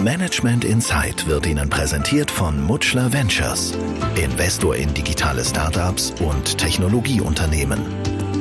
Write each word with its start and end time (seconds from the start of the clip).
Management 0.00 0.64
Insight 0.64 1.26
wird 1.26 1.44
Ihnen 1.46 1.68
präsentiert 1.68 2.30
von 2.30 2.62
Mutschler 2.62 3.12
Ventures, 3.12 3.76
Investor 4.14 4.76
in 4.76 4.94
digitale 4.94 5.44
Startups 5.44 6.14
und 6.20 6.56
Technologieunternehmen. 6.56 7.80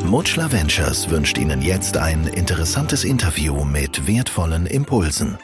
Mutschler 0.06 0.52
Ventures 0.52 1.10
wünscht 1.10 1.40
Ihnen 1.40 1.64
jetzt 1.64 1.98
ein 1.98 2.28
interessantes 2.28 3.04
Interview 3.04 3.66
mit 3.66 4.06
wertvollen 4.06 4.68
Impulsen. 4.68 5.40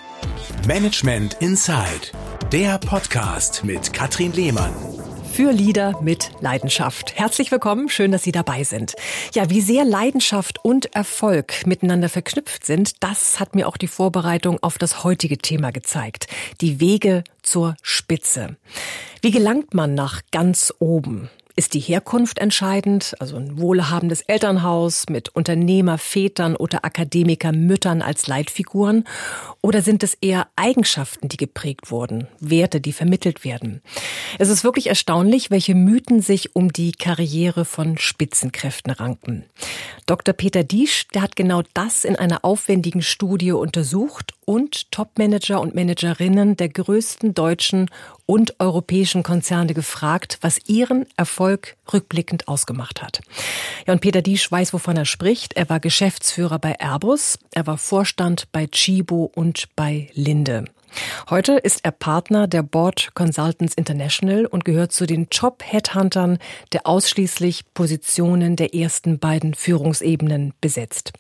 Management 0.68 1.38
Insight, 1.40 2.12
der 2.52 2.78
Podcast 2.78 3.64
mit 3.64 3.92
Katrin 3.92 4.34
Lehmann 4.34 4.93
für 5.34 5.52
Lieder 5.52 6.00
mit 6.00 6.30
Leidenschaft. 6.42 7.18
Herzlich 7.18 7.52
willkommen, 7.52 7.90
schön, 7.90 8.12
dass 8.12 8.22
Sie 8.22 8.32
dabei 8.32 8.64
sind. 8.64 8.94
Ja, 9.34 9.50
wie 9.50 9.62
sehr 9.62 9.84
Leidenschaft 9.84 10.64
und 10.64 10.94
Erfolg 10.96 11.66
miteinander 11.66 12.08
verknüpft 12.08 12.64
sind, 12.64 13.04
das 13.04 13.40
hat 13.40 13.56
mir 13.56 13.68
auch 13.68 13.78
die 13.78 13.88
Vorbereitung 13.88 14.62
auf 14.62 14.78
das 14.78 15.04
heutige 15.04 15.40
Thema 15.40 15.72
gezeigt. 15.72 16.28
Die 16.62 16.80
Wege 16.80 17.24
zur 17.42 17.76
Spitze. 17.82 18.58
Wie 19.24 19.32
gelangt 19.32 19.74
man 19.74 19.96
nach 19.96 20.22
ganz 20.32 20.72
oben? 20.78 21.32
Ist 21.56 21.76
die 21.76 21.80
Herkunft 21.80 22.40
entscheidend, 22.40 23.14
also 23.20 23.36
ein 23.36 23.60
wohlhabendes 23.60 24.22
Elternhaus 24.22 25.06
mit 25.08 25.30
Unternehmervätern 25.30 26.56
oder 26.56 26.84
Akademikermüttern 26.84 28.02
als 28.02 28.26
Leitfiguren? 28.26 29.04
Oder 29.62 29.84
sind 29.84 30.02
es 30.02 30.16
eher 30.16 30.48
Eigenschaften, 30.56 31.30
die 31.30 31.38
geprägt 31.38 31.92
wurden, 31.92 32.28
Werte, 32.40 32.82
die 32.82 32.92
vermittelt 32.92 33.46
werden? 33.46 33.84
Es 34.40 34.50
ist 34.50 34.64
wirklich 34.64 34.88
erstaunlich, 34.88 35.52
welche 35.52 35.76
Mythen 35.76 36.24
sich 36.24 36.56
um 36.56 36.74
die 36.74 36.92
Karriere 36.92 37.66
von 37.66 38.00
Spitzenkräften 38.00 38.92
ranken. 38.92 39.46
Dr. 40.08 40.34
Peter 40.34 40.64
Diesch, 40.64 41.08
der 41.14 41.22
hat 41.22 41.36
genau 41.36 41.62
das 41.76 42.04
in 42.04 42.16
einer 42.16 42.44
aufwendigen 42.44 43.04
Studie 43.04 43.52
untersucht 43.52 44.34
und 44.46 44.92
Topmanager 44.92 45.60
und 45.62 45.76
Managerinnen 45.76 46.58
der 46.58 46.70
größten 46.70 47.34
deutschen 47.34 47.90
und 48.26 48.60
europäischen 48.60 49.24
Konzerne 49.24 49.74
gefragt, 49.74 50.38
was 50.42 50.60
ihren 50.68 51.06
Erfolg 51.18 51.76
rückblickend 51.92 52.48
ausgemacht 52.48 53.02
hat. 53.02 53.22
Ja, 53.86 53.94
und 53.94 54.00
Peter 54.00 54.22
Diesch 54.22 54.52
weiß, 54.52 54.74
wovon 54.74 54.98
er 54.98 55.06
spricht. 55.06 55.54
Er 55.54 55.70
war 55.70 55.80
Geschäftsführer 55.80 56.60
bei 56.60 56.80
Airbus, 56.80 57.40
er 57.52 57.68
war 57.68 57.78
Vorstand 57.78 58.52
bei 58.52 58.68
Chibo 58.68 59.32
und 59.36 59.68
bei 59.76 60.10
Linde. 60.14 60.66
Heute 61.30 61.54
ist 61.54 61.82
er 61.84 61.92
Partner 61.92 62.48
der 62.48 62.64
Board 62.64 63.12
Consultants 63.14 63.74
International 63.76 64.46
und 64.46 64.66
gehört 64.66 64.92
zu 64.92 65.06
den 65.06 65.30
Top-Headhuntern, 65.30 66.40
der 66.72 66.88
ausschließlich 66.88 67.74
Positionen 67.74 68.56
der 68.56 68.76
ersten 68.76 69.20
beiden 69.20 69.54
Führungsebenen 69.54 70.54
besetzt. 70.62 71.14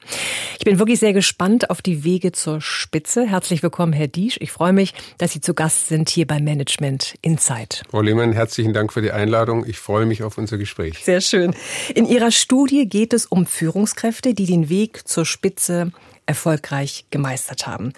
Ich 0.59 0.65
bin 0.65 0.79
wirklich 0.79 0.99
sehr 0.99 1.13
gespannt 1.13 1.69
auf 1.69 1.81
die 1.81 2.03
Wege 2.03 2.31
zur 2.31 2.61
Spitze. 2.61 3.25
Herzlich 3.25 3.63
willkommen, 3.63 3.93
Herr 3.93 4.07
Diesch. 4.07 4.37
Ich 4.41 4.51
freue 4.51 4.73
mich, 4.73 4.93
dass 5.17 5.33
Sie 5.33 5.41
zu 5.41 5.53
Gast 5.53 5.87
sind 5.87 6.09
hier 6.09 6.27
bei 6.27 6.39
Management 6.39 7.15
Insight. 7.21 7.83
Frau 7.89 8.01
Lehmann, 8.01 8.33
herzlichen 8.33 8.73
Dank 8.73 8.93
für 8.93 9.01
die 9.01 9.11
Einladung. 9.11 9.65
Ich 9.65 9.79
freue 9.79 10.05
mich 10.05 10.23
auf 10.23 10.37
unser 10.37 10.57
Gespräch. 10.57 11.03
Sehr 11.03 11.21
schön. 11.21 11.55
In 11.93 12.05
Ihrer 12.05 12.31
Studie 12.31 12.87
geht 12.87 13.13
es 13.13 13.25
um 13.25 13.45
Führungskräfte, 13.45 14.33
die 14.33 14.45
den 14.45 14.69
Weg 14.69 15.07
zur 15.07 15.25
Spitze 15.25 15.91
erfolgreich 16.25 17.05
gemeistert 17.11 17.67
haben. 17.67 17.93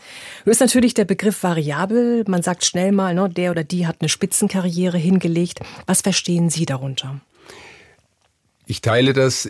Nun 0.45 0.51
ist 0.51 0.59
natürlich 0.59 0.93
der 0.93 1.05
Begriff 1.05 1.43
variabel. 1.43 2.23
Man 2.27 2.41
sagt 2.41 2.65
schnell 2.65 2.91
mal, 2.91 3.13
ne, 3.13 3.29
der 3.29 3.51
oder 3.51 3.63
die 3.63 3.87
hat 3.87 3.97
eine 3.99 4.09
Spitzenkarriere 4.09 4.97
hingelegt. 4.97 5.59
Was 5.85 6.01
verstehen 6.01 6.49
Sie 6.49 6.65
darunter? 6.65 7.21
Ich 8.67 8.81
teile 8.81 9.13
das 9.13 9.49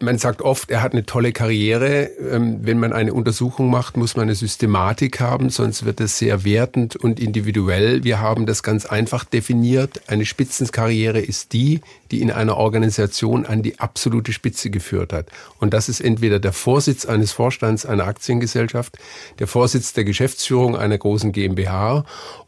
man 0.00 0.18
sagt 0.18 0.42
oft, 0.42 0.70
er 0.70 0.82
hat 0.82 0.92
eine 0.92 1.04
tolle 1.04 1.32
Karriere. 1.32 2.10
Ähm, 2.30 2.60
wenn 2.62 2.78
man 2.78 2.92
eine 2.92 3.12
Untersuchung 3.14 3.70
macht, 3.70 3.96
muss 3.96 4.16
man 4.16 4.24
eine 4.24 4.34
Systematik 4.34 5.20
haben, 5.20 5.50
sonst 5.50 5.84
wird 5.84 6.00
es 6.00 6.18
sehr 6.18 6.44
wertend 6.44 6.96
und 6.96 7.20
individuell. 7.20 8.04
Wir 8.04 8.20
haben 8.20 8.46
das 8.46 8.62
ganz 8.62 8.86
einfach 8.86 9.24
definiert. 9.24 10.02
Eine 10.06 10.24
Spitzenkarriere 10.24 11.20
ist 11.20 11.52
die, 11.52 11.80
die 12.10 12.20
in 12.20 12.30
einer 12.30 12.56
Organisation 12.56 13.46
an 13.46 13.62
die 13.62 13.78
absolute 13.80 14.32
Spitze 14.32 14.70
geführt 14.70 15.12
hat. 15.12 15.26
Und 15.58 15.74
das 15.74 15.88
ist 15.88 16.00
entweder 16.00 16.38
der 16.38 16.52
Vorsitz 16.52 17.06
eines 17.06 17.32
Vorstands 17.32 17.86
einer 17.86 18.06
Aktiengesellschaft, 18.06 18.98
der 19.38 19.46
Vorsitz 19.46 19.92
der 19.92 20.04
Geschäftsführung 20.04 20.76
einer 20.76 20.98
großen 20.98 21.32
GmbH 21.32 22.04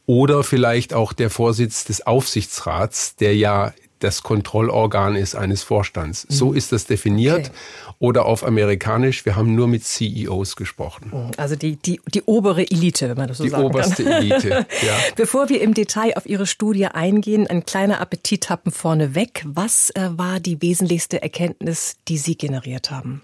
oder 0.06 0.42
vielleicht 0.42 0.94
auch 0.94 1.12
der 1.12 1.30
Vorsitz 1.30 1.84
des 1.84 2.06
Aufsichtsrats, 2.06 3.16
der 3.16 3.36
ja 3.36 3.72
das 4.00 4.22
Kontrollorgan 4.22 5.14
ist 5.14 5.34
eines 5.34 5.62
Vorstands. 5.62 6.26
Mhm. 6.28 6.34
So 6.34 6.52
ist 6.52 6.72
das 6.72 6.86
definiert. 6.86 7.46
Okay. 7.46 7.94
Oder 7.98 8.24
auf 8.24 8.44
amerikanisch, 8.44 9.24
wir 9.26 9.36
haben 9.36 9.54
nur 9.54 9.68
mit 9.68 9.84
CEOs 9.84 10.56
gesprochen. 10.56 11.10
Mhm. 11.12 11.30
Also 11.36 11.54
die, 11.54 11.76
die, 11.76 12.00
die 12.12 12.22
obere 12.22 12.62
Elite, 12.62 13.08
wenn 13.10 13.16
man 13.16 13.28
das 13.28 13.38
so 13.38 13.44
die 13.44 13.50
sagen 13.50 13.70
kann. 13.70 13.72
Die 13.72 13.78
oberste 13.78 14.04
Elite, 14.04 14.48
ja. 14.82 14.96
Bevor 15.16 15.48
wir 15.48 15.60
im 15.60 15.74
Detail 15.74 16.16
auf 16.16 16.26
Ihre 16.26 16.46
Studie 16.46 16.86
eingehen, 16.86 17.46
ein 17.46 17.64
kleiner 17.64 18.00
Appetithappen 18.00 18.72
vorneweg. 18.72 19.44
Was 19.46 19.90
äh, 19.90 20.08
war 20.16 20.40
die 20.40 20.60
wesentlichste 20.62 21.22
Erkenntnis, 21.22 21.96
die 22.08 22.18
Sie 22.18 22.36
generiert 22.36 22.90
haben? 22.90 23.22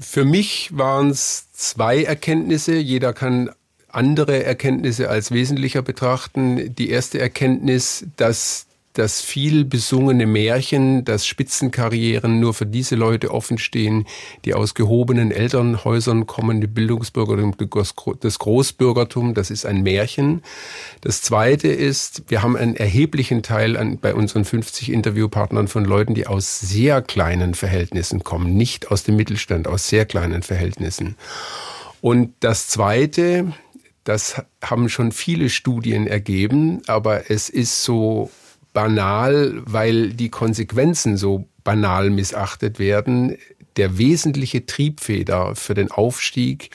Für 0.00 0.24
mich 0.24 0.70
waren 0.72 1.10
es 1.10 1.52
zwei 1.52 2.02
Erkenntnisse. 2.02 2.74
Jeder 2.74 3.12
kann 3.12 3.50
andere 3.88 4.44
Erkenntnisse 4.44 5.10
als 5.10 5.30
wesentlicher 5.30 5.82
betrachten. 5.82 6.74
Die 6.74 6.88
erste 6.88 7.20
Erkenntnis, 7.20 8.06
dass 8.16 8.66
das 8.92 9.20
viel 9.20 9.64
besungene 9.64 10.26
Märchen, 10.26 11.04
dass 11.04 11.24
Spitzenkarrieren 11.26 12.40
nur 12.40 12.54
für 12.54 12.66
diese 12.66 12.96
Leute 12.96 13.32
offenstehen, 13.32 14.06
die 14.44 14.54
aus 14.54 14.74
gehobenen 14.74 15.30
Elternhäusern 15.30 16.26
kommen, 16.26 16.60
die 16.60 16.66
Bildungsbürgertum, 16.66 17.54
das 18.20 18.38
Großbürgertum, 18.38 19.34
das 19.34 19.50
ist 19.50 19.64
ein 19.64 19.82
Märchen. 19.82 20.42
Das 21.02 21.22
zweite 21.22 21.68
ist, 21.68 22.24
wir 22.28 22.42
haben 22.42 22.56
einen 22.56 22.74
erheblichen 22.74 23.42
Teil 23.42 23.76
an, 23.76 23.98
bei 23.98 24.12
unseren 24.12 24.44
50 24.44 24.90
Interviewpartnern 24.90 25.68
von 25.68 25.84
Leuten, 25.84 26.14
die 26.14 26.26
aus 26.26 26.58
sehr 26.58 27.00
kleinen 27.00 27.54
Verhältnissen 27.54 28.24
kommen, 28.24 28.54
nicht 28.56 28.90
aus 28.90 29.04
dem 29.04 29.14
Mittelstand, 29.14 29.68
aus 29.68 29.88
sehr 29.88 30.04
kleinen 30.04 30.42
Verhältnissen. 30.42 31.16
Und 32.00 32.32
das 32.40 32.66
zweite, 32.66 33.52
das 34.02 34.42
haben 34.62 34.88
schon 34.88 35.12
viele 35.12 35.48
Studien 35.48 36.08
ergeben, 36.08 36.82
aber 36.88 37.30
es 37.30 37.48
ist 37.48 37.84
so 37.84 38.30
banal, 38.72 39.62
weil 39.64 40.10
die 40.10 40.28
Konsequenzen 40.28 41.16
so 41.16 41.48
banal 41.64 42.10
missachtet 42.10 42.78
werden. 42.78 43.36
Der 43.76 43.98
wesentliche 43.98 44.66
Triebfeder 44.66 45.54
für 45.54 45.74
den 45.74 45.90
Aufstieg 45.90 46.70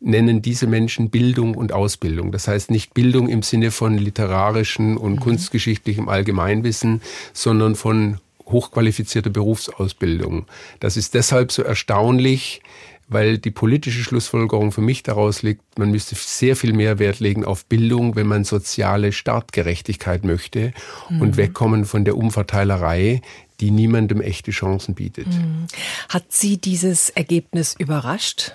nennen 0.00 0.42
diese 0.42 0.66
Menschen 0.66 1.10
Bildung 1.10 1.54
und 1.54 1.72
Ausbildung. 1.72 2.30
Das 2.32 2.46
heißt 2.46 2.70
nicht 2.70 2.94
Bildung 2.94 3.28
im 3.28 3.42
Sinne 3.42 3.70
von 3.70 3.98
literarischen 3.98 4.96
und 4.96 5.16
mhm. 5.16 5.20
kunstgeschichtlichem 5.20 6.08
Allgemeinwissen, 6.08 7.02
sondern 7.32 7.74
von 7.74 8.18
hochqualifizierter 8.46 9.30
Berufsausbildung. 9.30 10.46
Das 10.80 10.96
ist 10.96 11.14
deshalb 11.14 11.52
so 11.52 11.62
erstaunlich, 11.62 12.62
weil 13.08 13.38
die 13.38 13.50
politische 13.50 14.02
Schlussfolgerung 14.02 14.70
für 14.70 14.82
mich 14.82 15.02
daraus 15.02 15.42
liegt, 15.42 15.78
man 15.78 15.90
müsste 15.90 16.14
sehr 16.14 16.56
viel 16.56 16.72
mehr 16.72 16.98
Wert 16.98 17.20
legen 17.20 17.44
auf 17.44 17.64
Bildung, 17.64 18.16
wenn 18.16 18.26
man 18.26 18.44
soziale 18.44 19.12
Startgerechtigkeit 19.12 20.24
möchte 20.24 20.72
mhm. 21.08 21.22
und 21.22 21.36
wegkommen 21.36 21.86
von 21.86 22.04
der 22.04 22.16
Umverteilerei, 22.16 23.22
die 23.60 23.70
niemandem 23.70 24.20
echte 24.20 24.50
Chancen 24.50 24.94
bietet. 24.94 25.26
Mhm. 25.26 25.66
Hat 26.08 26.26
Sie 26.28 26.58
dieses 26.58 27.08
Ergebnis 27.10 27.74
überrascht? 27.78 28.52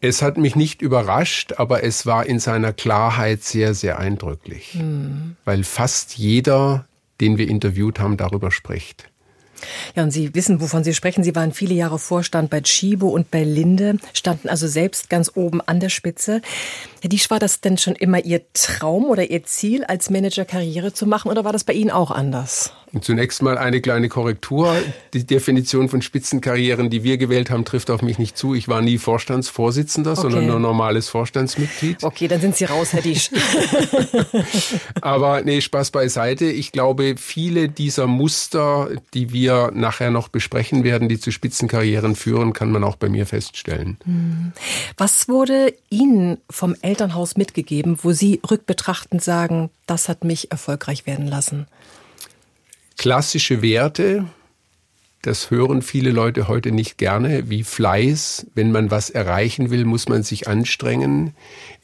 Es 0.00 0.20
hat 0.20 0.36
mich 0.36 0.56
nicht 0.56 0.82
überrascht, 0.82 1.54
aber 1.56 1.84
es 1.84 2.06
war 2.06 2.26
in 2.26 2.40
seiner 2.40 2.72
Klarheit 2.72 3.42
sehr, 3.42 3.72
sehr 3.72 3.98
eindrücklich, 3.98 4.74
mhm. 4.74 5.36
weil 5.44 5.64
fast 5.64 6.18
jeder, 6.18 6.86
den 7.20 7.38
wir 7.38 7.48
interviewt 7.48 8.00
haben, 8.00 8.16
darüber 8.16 8.50
spricht. 8.50 9.11
Ja, 9.94 10.02
und 10.02 10.10
Sie 10.10 10.34
wissen, 10.34 10.60
wovon 10.60 10.84
Sie 10.84 10.94
sprechen. 10.94 11.24
Sie 11.24 11.34
waren 11.34 11.52
viele 11.52 11.74
Jahre 11.74 11.98
Vorstand 11.98 12.50
bei 12.50 12.60
Chibo 12.60 13.08
und 13.08 13.30
bei 13.30 13.44
Linde, 13.44 13.96
standen 14.12 14.48
also 14.48 14.66
selbst 14.66 15.10
ganz 15.10 15.32
oben 15.34 15.60
an 15.60 15.80
der 15.80 15.88
Spitze. 15.88 16.42
Herr 17.00 17.08
Diesch, 17.10 17.30
war 17.30 17.38
das 17.38 17.60
denn 17.60 17.78
schon 17.78 17.94
immer 17.94 18.24
Ihr 18.24 18.42
Traum 18.52 19.04
oder 19.04 19.30
Ihr 19.30 19.44
Ziel, 19.44 19.84
als 19.84 20.10
Manager 20.10 20.44
Karriere 20.44 20.92
zu 20.92 21.06
machen 21.06 21.30
oder 21.30 21.44
war 21.44 21.52
das 21.52 21.64
bei 21.64 21.72
Ihnen 21.72 21.90
auch 21.90 22.10
anders? 22.10 22.72
Zunächst 23.00 23.40
mal 23.40 23.56
eine 23.56 23.80
kleine 23.80 24.10
Korrektur. 24.10 24.76
Die 25.14 25.24
Definition 25.24 25.88
von 25.88 26.02
Spitzenkarrieren, 26.02 26.90
die 26.90 27.02
wir 27.02 27.16
gewählt 27.16 27.50
haben, 27.50 27.64
trifft 27.64 27.90
auf 27.90 28.02
mich 28.02 28.18
nicht 28.18 28.36
zu. 28.36 28.54
Ich 28.54 28.68
war 28.68 28.82
nie 28.82 28.98
Vorstandsvorsitzender, 28.98 30.12
okay. 30.12 30.20
sondern 30.20 30.46
nur 30.46 30.60
normales 30.60 31.08
Vorstandsmitglied. 31.08 32.04
Okay, 32.04 32.28
dann 32.28 32.42
sind 32.42 32.54
Sie 32.54 32.64
raus, 32.64 32.92
Herr 32.92 33.00
Diesch. 33.00 33.30
Aber 35.00 35.40
nee, 35.42 35.62
Spaß 35.62 35.90
beiseite. 35.90 36.44
Ich 36.44 36.70
glaube, 36.70 37.14
viele 37.16 37.70
dieser 37.70 38.06
Muster, 38.06 38.90
die 39.14 39.32
wir 39.32 39.70
nachher 39.72 40.10
noch 40.10 40.28
besprechen 40.28 40.84
werden, 40.84 41.08
die 41.08 41.18
zu 41.18 41.30
Spitzenkarrieren 41.30 42.14
führen, 42.14 42.52
kann 42.52 42.70
man 42.70 42.84
auch 42.84 42.96
bei 42.96 43.08
mir 43.08 43.24
feststellen. 43.24 43.96
Hm. 44.04 44.52
Was 44.98 45.28
wurde 45.28 45.74
Ihnen 45.88 46.38
vom 46.50 46.76
Elternhaus 46.82 47.38
mitgegeben, 47.38 47.98
wo 48.02 48.12
Sie 48.12 48.40
rückbetrachtend 48.48 49.22
sagen, 49.22 49.70
das 49.86 50.10
hat 50.10 50.24
mich 50.24 50.50
erfolgreich 50.50 51.06
werden 51.06 51.26
lassen? 51.26 51.66
Klassische 52.96 53.62
Werte, 53.62 54.26
das 55.22 55.52
hören 55.52 55.82
viele 55.82 56.10
Leute 56.10 56.48
heute 56.48 56.72
nicht 56.72 56.98
gerne, 56.98 57.48
wie 57.48 57.62
Fleiß. 57.62 58.48
Wenn 58.56 58.72
man 58.72 58.90
was 58.90 59.08
erreichen 59.08 59.70
will, 59.70 59.84
muss 59.84 60.08
man 60.08 60.24
sich 60.24 60.48
anstrengen. 60.48 61.34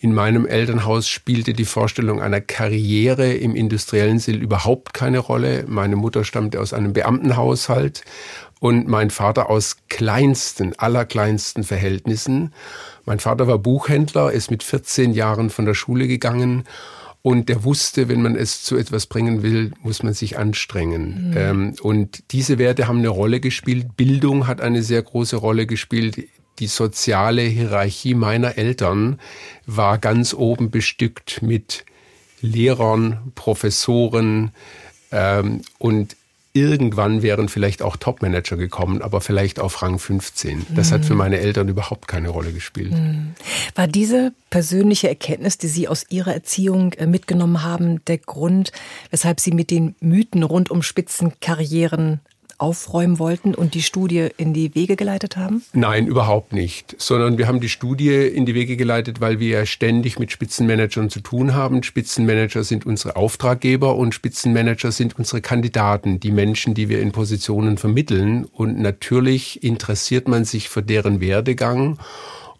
In 0.01 0.13
meinem 0.13 0.45
Elternhaus 0.45 1.09
spielte 1.09 1.53
die 1.53 1.65
Vorstellung 1.65 2.21
einer 2.21 2.41
Karriere 2.41 3.33
im 3.33 3.55
industriellen 3.55 4.19
Sinn 4.19 4.41
überhaupt 4.41 4.93
keine 4.93 5.21
Rolle. 5.21 5.67
Meine 5.69 5.95
Mutter 5.95 6.25
stammte 6.25 6.61
aus 6.61 6.73
einem 6.73 6.93
Beamtenhaushalt 6.95 8.03
und 8.59 8.89
mein 8.89 9.11
Vater 9.11 9.51
aus 9.51 9.77
kleinsten, 9.89 10.77
allerkleinsten 10.77 11.63
Verhältnissen. 11.63 12.53
Mein 13.05 13.21
Vater 13.21 13.47
war 13.47 13.59
Buchhändler, 13.59 14.33
ist 14.33 14.51
mit 14.51 14.65
14 14.65 15.13
Jahren 15.13 15.51
von 15.51 15.65
der 15.65 15.75
Schule 15.75 16.09
gegangen 16.09 16.65
und 17.29 17.51
der 17.51 17.63
wusste, 17.63 18.09
wenn 18.09 18.23
man 18.23 18.37
es 18.37 18.63
zu 18.63 18.79
etwas 18.79 19.05
bringen 19.05 19.43
will, 19.43 19.73
muss 19.83 20.03
man 20.03 20.15
sich 20.15 20.39
anstrengen. 20.39 21.29
Mhm. 21.29 21.37
Ähm, 21.37 21.75
und 21.83 22.23
diese 22.31 22.57
Werte 22.57 22.89
haben 22.89 23.01
eine 23.01 23.11
Rolle 23.11 23.39
gespielt. 23.39 23.99
Bildung 23.99 24.47
hat 24.47 24.63
eine 24.63 24.83
sehr 24.83 25.03
große 25.03 25.37
Rolle 25.37 25.67
gespielt. 25.67 26.25
Die 26.59 26.67
soziale 26.67 27.43
Hierarchie 27.43 28.15
meiner 28.15 28.57
Eltern 28.57 29.21
war 29.67 29.99
ganz 29.99 30.33
oben 30.33 30.71
bestückt 30.71 31.43
mit 31.43 31.85
Lehrern, 32.41 33.33
Professoren 33.35 34.53
ähm, 35.13 35.61
und 35.77 36.17
Irgendwann 36.55 37.23
wären 37.23 37.49
vielleicht 37.49 37.83
auch 37.83 37.97
Topmanager 37.97 38.57
gekommen, 38.57 39.03
aber 39.03 39.21
vielleicht 39.21 39.61
auf 39.61 39.83
Rang 39.83 39.99
15. 39.99 40.67
Das 40.75 40.91
mhm. 40.91 40.95
hat 40.95 41.05
für 41.05 41.13
mhm. 41.13 41.19
meine 41.19 41.39
Eltern 41.39 41.69
überhaupt 41.69 42.09
keine 42.09 42.31
Rolle 42.31 42.53
gespielt. 42.53 42.93
Mhm. 42.93 43.35
War 43.75 43.87
diese 43.87 44.33
persönliche 44.51 45.09
Erkenntnis, 45.09 45.59
die 45.59 45.69
Sie 45.69 45.89
aus 45.89 46.07
Ihrer 46.09 46.33
Erziehung 46.33 46.95
äh, 46.95 47.07
mitgenommen 47.07 47.63
haben, 47.63 48.05
der 48.07 48.19
Grund, 48.19 48.73
weshalb 49.11 49.41
Sie 49.41 49.53
mit 49.53 49.71
den 49.71 49.95
Mythen 50.01 50.43
rund 50.43 50.71
um 50.71 50.83
Spitzenkarrieren 50.83 52.21
aufräumen 52.59 53.19
wollten 53.19 53.55
und 53.55 53.75
die 53.75 53.83
Studie 53.83 54.29
in 54.37 54.53
die 54.53 54.75
Wege 54.75 54.97
geleitet 54.97 55.37
haben? 55.37 55.65
Nein, 55.73 56.07
überhaupt 56.07 56.53
nicht. 56.53 56.97
Sondern 56.99 57.39
wir 57.39 57.47
haben 57.47 57.61
die 57.61 57.69
Studie 57.69 58.11
in 58.11 58.47
die 58.47 58.55
Wege 58.55 58.77
geleitet, 58.77 59.21
weil 59.21 59.41
wir 59.41 59.65
ständig 59.67 60.19
mit 60.19 60.33
Spitzenmanagern 60.33 61.09
zu 61.09 61.21
tun 61.21 61.55
haben. 61.55 61.83
Spitzenmanager 61.83 62.65
sind 62.65 62.85
unsere 62.85 63.17
Auftraggeber 63.17 63.97
und 63.97 64.15
Spitzenmanager 64.15 64.93
sind 64.93 65.19
unsere 65.19 65.41
Kandidaten, 65.41 66.21
die 66.21 66.33
Menschen, 66.33 66.75
die 66.75 66.89
wir 66.89 67.01
in 67.01 67.13
Positionen 67.13 67.79
vermitteln. 67.79 68.45
Und 68.45 68.79
natürlich 68.79 69.63
interessiert 69.63 70.29
man 70.29 70.45
sich 70.45 70.69
für 70.69 70.83
deren 70.83 71.21
Werdegang. 71.21 71.99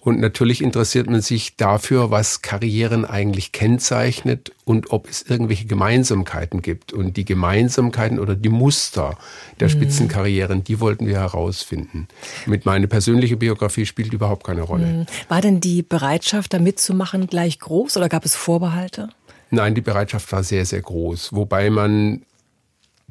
Und 0.01 0.21
natürlich 0.21 0.63
interessiert 0.63 1.11
man 1.11 1.21
sich 1.21 1.57
dafür, 1.57 2.11
was 2.11 2.41
Karrieren 2.41 3.05
eigentlich 3.05 3.53
kennzeichnet 3.53 4.53
und 4.65 4.93
ob 4.93 5.09
es 5.09 5.23
irgendwelche 5.23 5.67
Gemeinsamkeiten 5.67 6.63
gibt. 6.63 6.93
Und 6.93 7.17
die 7.17 7.25
Gemeinsamkeiten 7.25 8.19
oder 8.19 8.37
die 8.37 8.49
Muster 8.49 9.19
der 9.59 9.69
mhm. 9.69 9.73
Spitzenkarrieren, 9.73 10.63
die 10.63 10.81
wollten 10.81 11.07
wir 11.07 11.19
herausfinden. 11.19 12.07
Mit 12.47 12.65
meiner 12.65 12.87
persönlichen 12.87 13.39
Biografie 13.39 13.87
spielt 13.87 14.13
überhaupt 14.13 14.47
keine 14.47 14.63
Rolle. 14.63 14.87
Mhm. 14.87 15.07
War 15.29 15.41
denn 15.41 15.61
die 15.61 15.83
Bereitschaft, 15.83 16.55
da 16.55 16.59
mitzumachen, 16.59 17.27
gleich 17.27 17.59
groß 17.59 17.97
oder 17.97 18.09
gab 18.09 18.25
es 18.25 18.37
Vorbehalte? 18.37 19.09
Nein, 19.51 19.75
die 19.75 19.81
Bereitschaft 19.81 20.31
war 20.31 20.45
sehr, 20.45 20.65
sehr 20.65 20.83
groß. 20.83 21.33
Wobei 21.33 21.71
man 21.71 22.23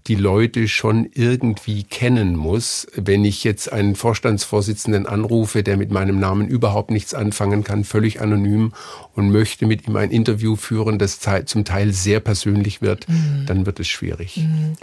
die 0.07 0.15
Leute 0.15 0.67
schon 0.67 1.09
irgendwie 1.13 1.83
kennen 1.83 2.35
muss. 2.35 2.87
Wenn 2.95 3.25
ich 3.25 3.43
jetzt 3.43 3.71
einen 3.71 3.95
Vorstandsvorsitzenden 3.95 5.05
anrufe, 5.05 5.63
der 5.63 5.77
mit 5.77 5.91
meinem 5.91 6.19
Namen 6.19 6.47
überhaupt 6.47 6.91
nichts 6.91 7.13
anfangen 7.13 7.63
kann, 7.63 7.83
völlig 7.83 8.21
anonym 8.21 8.73
und 9.15 9.31
möchte 9.31 9.65
mit 9.65 9.87
ihm 9.87 9.95
ein 9.97 10.11
Interview 10.11 10.55
führen, 10.55 10.97
das 10.97 11.19
zum 11.45 11.65
Teil 11.65 11.91
sehr 11.91 12.19
persönlich 12.19 12.81
wird, 12.81 13.07
mhm. 13.09 13.45
dann 13.47 13.65
wird 13.65 13.79
es 13.79 13.87
schwierig. 13.87 14.37
Mhm. 14.37 14.77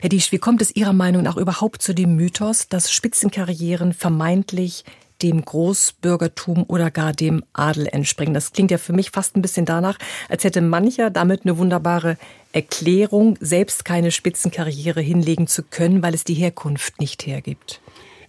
Herr 0.00 0.10
Diesch, 0.10 0.32
wie 0.32 0.38
kommt 0.38 0.60
es 0.60 0.74
Ihrer 0.74 0.92
Meinung 0.92 1.22
nach 1.22 1.36
überhaupt 1.36 1.80
zu 1.80 1.94
dem 1.94 2.16
Mythos, 2.16 2.68
dass 2.68 2.92
Spitzenkarrieren 2.92 3.92
vermeintlich 3.92 4.84
dem 5.22 5.44
Großbürgertum 5.44 6.64
oder 6.68 6.90
gar 6.90 7.12
dem 7.12 7.42
Adel 7.52 7.86
entspringen. 7.86 8.34
Das 8.34 8.52
klingt 8.52 8.70
ja 8.70 8.78
für 8.78 8.92
mich 8.92 9.10
fast 9.10 9.36
ein 9.36 9.42
bisschen 9.42 9.64
danach, 9.64 9.98
als 10.28 10.44
hätte 10.44 10.60
mancher 10.60 11.10
damit 11.10 11.42
eine 11.44 11.56
wunderbare 11.58 12.18
Erklärung, 12.56 13.36
selbst 13.38 13.84
keine 13.84 14.10
Spitzenkarriere 14.10 15.02
hinlegen 15.02 15.46
zu 15.46 15.62
können, 15.62 16.02
weil 16.02 16.14
es 16.14 16.24
die 16.24 16.32
Herkunft 16.34 16.98
nicht 17.00 17.26
hergibt. 17.26 17.82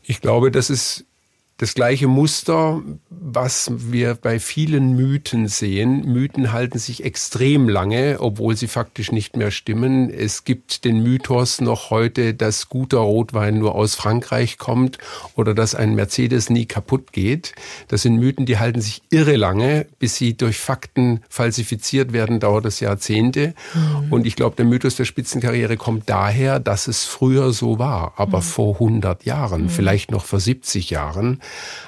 Ich 0.03 0.19
glaube, 0.19 0.51
das 0.51 0.69
ist 0.69 1.05
das 1.57 1.73
gleiche 1.73 2.07
Muster, 2.07 2.83
was 3.09 3.71
wir 3.75 4.13
bei 4.13 4.39
vielen 4.39 4.95
Mythen 4.95 5.47
sehen. 5.47 6.05
Mythen 6.05 6.51
halten 6.51 6.77
sich 6.77 7.03
extrem 7.03 7.67
lange, 7.67 8.17
obwohl 8.19 8.55
sie 8.55 8.67
faktisch 8.67 9.11
nicht 9.11 9.35
mehr 9.35 9.49
stimmen. 9.49 10.11
Es 10.11 10.43
gibt 10.43 10.85
den 10.85 11.01
Mythos 11.01 11.59
noch 11.59 11.89
heute, 11.89 12.35
dass 12.35 12.69
guter 12.69 12.99
Rotwein 12.99 13.57
nur 13.57 13.73
aus 13.73 13.95
Frankreich 13.95 14.59
kommt 14.59 14.99
oder 15.33 15.55
dass 15.55 15.73
ein 15.73 15.95
Mercedes 15.95 16.51
nie 16.51 16.67
kaputt 16.67 17.11
geht. 17.11 17.53
Das 17.87 18.03
sind 18.03 18.17
Mythen, 18.17 18.45
die 18.45 18.59
halten 18.59 18.81
sich 18.81 19.01
irre 19.09 19.35
lange. 19.35 19.87
Bis 19.97 20.15
sie 20.15 20.37
durch 20.37 20.59
Fakten 20.59 21.21
falsifiziert 21.27 22.13
werden, 22.13 22.39
dauert 22.39 22.65
es 22.65 22.81
Jahrzehnte. 22.81 23.55
Mhm. 23.73 24.13
Und 24.13 24.27
ich 24.27 24.35
glaube, 24.35 24.55
der 24.57 24.65
Mythos 24.65 24.95
der 24.95 25.05
Spitzenkarriere 25.05 25.75
kommt 25.75 26.07
daher, 26.07 26.59
dass 26.59 26.87
es 26.87 27.05
früher 27.05 27.51
so 27.51 27.79
war, 27.79 28.13
aber 28.17 28.39
mhm. 28.39 28.43
vor 28.43 28.73
100 28.75 29.25
Jahren, 29.25 29.63
mhm. 29.63 29.69
vielleicht 29.69 30.11
noch 30.11 30.25
vor 30.25 30.39
70 30.39 30.91
Jahren 30.91 31.41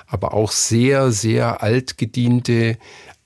aber 0.07 0.33
auch 0.33 0.51
sehr, 0.51 1.11
sehr 1.11 1.61
altgediente, 1.61 2.77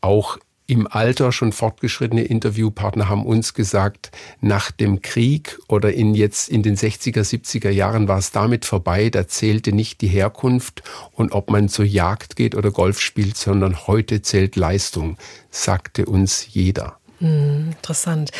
auch 0.02 0.38
im 0.66 0.88
Alter 0.88 1.32
schon 1.32 1.52
fortgeschrittene 1.52 2.24
Interviewpartner 2.24 3.10
haben 3.10 3.26
uns 3.26 3.54
gesagt, 3.54 4.12
nach 4.40 4.72
dem 4.72 5.02
Krieg 5.02 5.60
oder 5.68 5.94
in 5.94 6.16
jetzt 6.16 6.50
in 6.50 6.64
den 6.64 6.78
60er, 6.78 7.22
70er 7.22 7.70
Jahren 7.70 8.08
war 8.08 8.18
es 8.18 8.32
damit 8.32 8.66
vorbei, 8.66 9.10
da 9.10 9.28
zählte 9.28 9.74
nicht 9.74 10.02
die 10.02 10.08
Herkunft 10.08 10.82
und 11.12 11.34
ob 11.34 11.52
man 11.52 11.68
zur 11.68 11.86
Jagd 11.86 12.36
geht 12.38 12.56
oder 12.56 12.72
Golf 12.72 13.02
spielt, 13.02 13.36
sondern 13.36 13.88
heute 13.88 14.22
zählt 14.22 14.56
Leistung, 14.56 15.18
sagte 15.52 16.06
uns 16.06 16.48
jeder. 16.54 16.98
Hm, 17.20 17.74
interessant. 17.76 18.32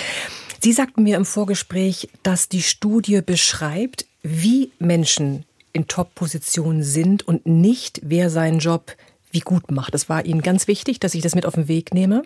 Sie 0.62 0.72
sagten 0.72 1.04
mir 1.04 1.18
im 1.18 1.26
Vorgespräch, 1.26 2.10
dass 2.24 2.48
die 2.48 2.62
Studie 2.62 3.22
beschreibt, 3.22 4.06
wie 4.22 4.72
Menschen 4.80 5.44
in 5.74 5.88
Top-Positionen 5.88 6.84
sind 6.84 7.28
und 7.28 7.46
nicht, 7.46 8.02
wer 8.04 8.30
seinen 8.30 8.60
Job 8.60 8.96
wie 9.32 9.40
gut 9.40 9.72
macht. 9.72 9.96
Es 9.96 10.08
war 10.08 10.26
Ihnen 10.26 10.42
ganz 10.42 10.68
wichtig, 10.68 11.00
dass 11.00 11.16
ich 11.16 11.22
das 11.22 11.36
mit 11.36 11.46
auf 11.46 11.56
den 11.56 11.68
Weg 11.68 11.94
nehme. 11.94 12.24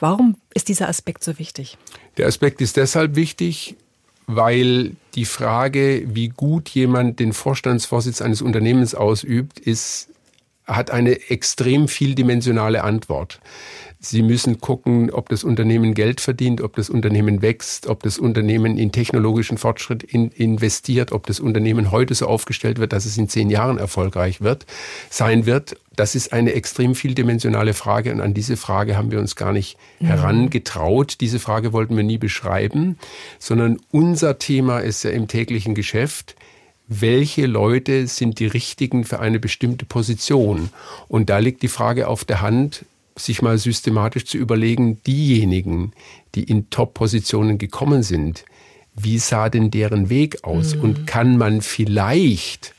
Warum 0.00 0.36
ist 0.54 0.68
dieser 0.68 0.88
Aspekt 0.88 1.22
so 1.22 1.38
wichtig? 1.38 1.76
Der 2.16 2.26
Aspekt 2.26 2.60
ist 2.62 2.78
deshalb 2.78 3.14
wichtig, 3.14 3.76
weil 4.26 4.92
die 5.14 5.26
Frage, 5.26 6.04
wie 6.06 6.28
gut 6.28 6.70
jemand 6.70 7.20
den 7.20 7.34
Vorstandsvorsitz 7.34 8.22
eines 8.22 8.40
Unternehmens 8.40 8.94
ausübt, 8.94 9.58
ist, 9.58 10.08
hat 10.68 10.90
eine 10.90 11.30
extrem 11.30 11.88
vieldimensionale 11.88 12.84
Antwort. 12.84 13.40
Sie 14.00 14.22
müssen 14.22 14.60
gucken, 14.60 15.10
ob 15.10 15.28
das 15.28 15.42
Unternehmen 15.42 15.92
Geld 15.92 16.20
verdient, 16.20 16.60
ob 16.60 16.76
das 16.76 16.88
Unternehmen 16.88 17.42
wächst, 17.42 17.88
ob 17.88 18.04
das 18.04 18.18
Unternehmen 18.18 18.78
in 18.78 18.92
technologischen 18.92 19.58
Fortschritt 19.58 20.04
in 20.04 20.28
investiert, 20.28 21.10
ob 21.10 21.26
das 21.26 21.40
Unternehmen 21.40 21.90
heute 21.90 22.14
so 22.14 22.26
aufgestellt 22.26 22.78
wird, 22.78 22.92
dass 22.92 23.06
es 23.06 23.18
in 23.18 23.28
zehn 23.28 23.50
Jahren 23.50 23.76
erfolgreich 23.76 24.40
wird, 24.40 24.66
sein 25.10 25.46
wird. 25.46 25.76
Das 25.96 26.14
ist 26.14 26.32
eine 26.32 26.52
extrem 26.52 26.94
vieldimensionale 26.94 27.74
Frage 27.74 28.12
und 28.12 28.20
an 28.20 28.34
diese 28.34 28.56
Frage 28.56 28.96
haben 28.96 29.10
wir 29.10 29.18
uns 29.18 29.34
gar 29.34 29.52
nicht 29.52 29.76
mhm. 29.98 30.06
herangetraut. 30.06 31.16
Diese 31.20 31.40
Frage 31.40 31.72
wollten 31.72 31.96
wir 31.96 32.04
nie 32.04 32.18
beschreiben, 32.18 32.98
sondern 33.40 33.78
unser 33.90 34.38
Thema 34.38 34.78
ist 34.78 35.02
ja 35.02 35.10
im 35.10 35.26
täglichen 35.26 35.74
Geschäft, 35.74 36.36
welche 36.88 37.46
Leute 37.46 38.06
sind 38.06 38.38
die 38.38 38.46
richtigen 38.46 39.04
für 39.04 39.20
eine 39.20 39.38
bestimmte 39.38 39.84
Position? 39.84 40.70
Und 41.06 41.28
da 41.28 41.38
liegt 41.38 41.62
die 41.62 41.68
Frage 41.68 42.08
auf 42.08 42.24
der 42.24 42.40
Hand, 42.40 42.84
sich 43.14 43.42
mal 43.42 43.58
systematisch 43.58 44.24
zu 44.24 44.38
überlegen, 44.38 45.02
diejenigen, 45.06 45.92
die 46.34 46.44
in 46.44 46.70
Top-Positionen 46.70 47.58
gekommen 47.58 48.02
sind, 48.02 48.44
wie 48.94 49.18
sah 49.18 49.48
denn 49.48 49.70
deren 49.70 50.08
Weg 50.08 50.44
aus? 50.44 50.74
Mhm. 50.74 50.80
Und 50.80 51.06
kann 51.06 51.36
man 51.36 51.60
vielleicht 51.60 52.74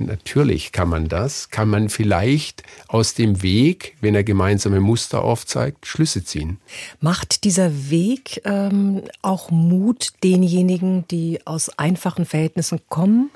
Natürlich 0.00 0.72
kann 0.72 0.88
man 0.88 1.08
das, 1.08 1.50
kann 1.50 1.68
man 1.68 1.88
vielleicht 1.88 2.62
aus 2.88 3.14
dem 3.14 3.42
Weg, 3.42 3.96
wenn 4.00 4.14
er 4.14 4.24
gemeinsame 4.24 4.80
Muster 4.80 5.22
aufzeigt, 5.22 5.86
Schlüsse 5.86 6.24
ziehen. 6.24 6.58
Macht 7.00 7.44
dieser 7.44 7.90
Weg 7.90 8.40
ähm, 8.44 9.02
auch 9.22 9.50
Mut 9.50 10.12
denjenigen, 10.24 11.06
die 11.08 11.40
aus 11.44 11.68
einfachen 11.78 12.24
Verhältnissen 12.24 12.80
kommen 12.88 13.30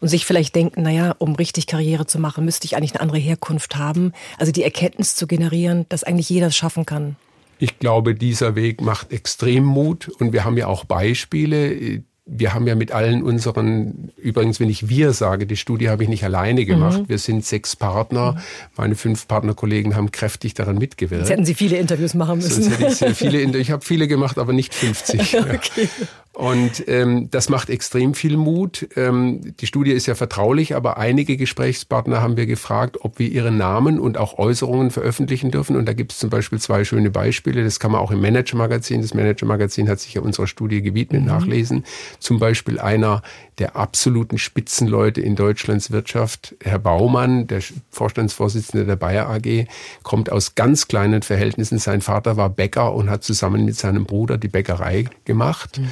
und 0.00 0.08
sich 0.08 0.26
vielleicht 0.26 0.54
denken, 0.54 0.82
naja, 0.82 1.14
um 1.18 1.34
richtig 1.36 1.66
Karriere 1.66 2.06
zu 2.06 2.18
machen, 2.18 2.44
müsste 2.44 2.66
ich 2.66 2.76
eigentlich 2.76 2.92
eine 2.92 3.00
andere 3.00 3.18
Herkunft 3.18 3.76
haben. 3.76 4.12
Also 4.38 4.52
die 4.52 4.64
Erkenntnis 4.64 5.14
zu 5.14 5.26
generieren, 5.26 5.86
dass 5.88 6.04
eigentlich 6.04 6.28
jeder 6.28 6.48
es 6.48 6.56
schaffen 6.56 6.84
kann. 6.84 7.16
Ich 7.60 7.78
glaube, 7.78 8.14
dieser 8.14 8.54
Weg 8.54 8.80
macht 8.80 9.12
extrem 9.12 9.64
Mut 9.64 10.08
und 10.20 10.32
wir 10.32 10.44
haben 10.44 10.56
ja 10.56 10.68
auch 10.68 10.84
Beispiele, 10.84 12.02
wir 12.30 12.52
haben 12.52 12.66
ja 12.66 12.74
mit 12.74 12.92
allen 12.92 13.22
unseren, 13.22 14.12
übrigens, 14.16 14.60
wenn 14.60 14.68
ich 14.68 14.88
wir 14.88 15.12
sage, 15.12 15.46
die 15.46 15.56
Studie 15.56 15.88
habe 15.88 16.02
ich 16.02 16.08
nicht 16.10 16.24
alleine 16.24 16.66
gemacht. 16.66 17.00
Mhm. 17.00 17.08
Wir 17.08 17.18
sind 17.18 17.44
sechs 17.44 17.74
Partner. 17.74 18.32
Mhm. 18.32 18.38
Meine 18.76 18.94
fünf 18.96 19.26
Partnerkollegen 19.26 19.96
haben 19.96 20.12
kräftig 20.12 20.52
daran 20.52 20.76
mitgewirkt. 20.76 21.22
Jetzt 21.22 21.30
hätten 21.30 21.46
Sie 21.46 21.54
viele 21.54 21.78
Interviews 21.78 22.14
machen 22.14 22.36
müssen. 22.36 22.62
Sonst 22.62 22.78
hätte 22.78 22.86
ich 22.86 22.96
sehr 22.96 23.14
viele, 23.14 23.40
ich 23.58 23.70
habe 23.70 23.84
viele 23.84 24.08
gemacht, 24.08 24.38
aber 24.38 24.52
nicht 24.52 24.74
50. 24.74 25.38
okay. 25.40 25.88
Und 26.38 26.86
ähm, 26.86 27.28
das 27.32 27.48
macht 27.48 27.68
extrem 27.68 28.14
viel 28.14 28.36
Mut. 28.36 28.88
Ähm, 28.94 29.56
die 29.56 29.66
Studie 29.66 29.90
ist 29.90 30.06
ja 30.06 30.14
vertraulich, 30.14 30.76
aber 30.76 30.96
einige 30.96 31.36
Gesprächspartner 31.36 32.22
haben 32.22 32.36
wir 32.36 32.46
gefragt, 32.46 32.98
ob 33.00 33.18
wir 33.18 33.28
ihre 33.28 33.50
Namen 33.50 33.98
und 33.98 34.18
auch 34.18 34.38
Äußerungen 34.38 34.92
veröffentlichen 34.92 35.50
dürfen. 35.50 35.74
Und 35.74 35.86
da 35.86 35.94
gibt 35.94 36.12
es 36.12 36.18
zum 36.18 36.30
Beispiel 36.30 36.60
zwei 36.60 36.84
schöne 36.84 37.10
Beispiele. 37.10 37.64
Das 37.64 37.80
kann 37.80 37.90
man 37.90 38.00
auch 38.00 38.12
im 38.12 38.20
Manager-Magazin. 38.20 39.02
Das 39.02 39.14
Manager-Magazin 39.14 39.88
hat 39.88 39.98
sich 39.98 40.14
ja 40.14 40.20
unserer 40.20 40.46
Studie 40.46 40.80
gewidmet, 40.80 41.22
mhm. 41.22 41.26
nachlesen. 41.26 41.84
Zum 42.20 42.38
Beispiel 42.38 42.78
einer 42.78 43.22
der 43.58 43.74
absoluten 43.74 44.38
Spitzenleute 44.38 45.20
in 45.20 45.34
Deutschlands 45.34 45.90
Wirtschaft, 45.90 46.54
Herr 46.62 46.78
Baumann, 46.78 47.48
der 47.48 47.62
Vorstandsvorsitzende 47.90 48.86
der 48.86 48.94
Bayer 48.94 49.28
AG, 49.28 49.66
kommt 50.04 50.30
aus 50.30 50.54
ganz 50.54 50.86
kleinen 50.86 51.22
Verhältnissen. 51.22 51.80
Sein 51.80 52.00
Vater 52.00 52.36
war 52.36 52.48
Bäcker 52.48 52.94
und 52.94 53.10
hat 53.10 53.24
zusammen 53.24 53.64
mit 53.64 53.74
seinem 53.74 54.04
Bruder 54.04 54.38
die 54.38 54.46
Bäckerei 54.46 55.06
gemacht. 55.24 55.80
Mhm. 55.80 55.88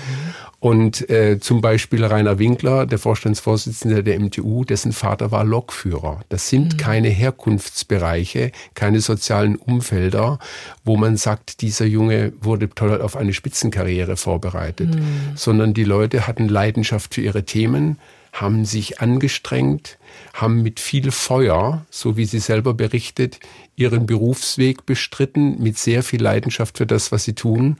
Und 0.59 1.09
äh, 1.11 1.38
zum 1.38 1.61
Beispiel 1.61 2.05
Rainer 2.05 2.38
Winkler, 2.38 2.87
der 2.87 2.99
Vorstandsvorsitzende 2.99 4.02
der 4.02 4.19
MTU, 4.19 4.64
dessen 4.64 4.93
Vater 4.93 5.31
war 5.31 5.45
Lokführer. 5.45 6.21
Das 6.28 6.49
sind 6.49 6.75
mhm. 6.75 6.76
keine 6.78 7.09
Herkunftsbereiche, 7.09 8.52
keine 8.75 9.00
sozialen 9.00 9.57
Umfelder, 9.57 10.38
wo 10.85 10.97
man 10.97 11.16
sagt, 11.16 11.61
dieser 11.61 11.87
Junge 11.87 12.33
wurde 12.40 12.71
toll 12.71 13.00
auf 13.00 13.16
eine 13.16 13.35
Spitzenkarriere 13.35 14.16
vorbereitet, 14.16 14.95
mhm. 14.95 15.37
sondern 15.37 15.75
die 15.75 15.85
Leute 15.85 16.26
hatten 16.26 16.49
Leidenschaft 16.49 17.14
für 17.14 17.21
ihre 17.21 17.45
Themen, 17.45 17.99
haben 18.33 18.64
sich 18.64 19.00
angestrengt, 19.00 19.99
haben 20.35 20.62
mit 20.62 20.81
viel 20.81 21.11
Feuer, 21.11 21.87
so 21.90 22.16
wie 22.16 22.25
sie 22.25 22.38
selber 22.38 22.75
berichtet, 22.75 23.40
ihren 23.76 24.07
Berufsweg 24.07 24.87
bestritten, 24.87 25.62
mit 25.62 25.78
sehr 25.78 26.02
viel 26.02 26.23
Leidenschaft 26.23 26.78
für 26.78 26.87
das, 26.87 27.12
was 27.12 27.25
sie 27.25 27.35
tun 27.35 27.76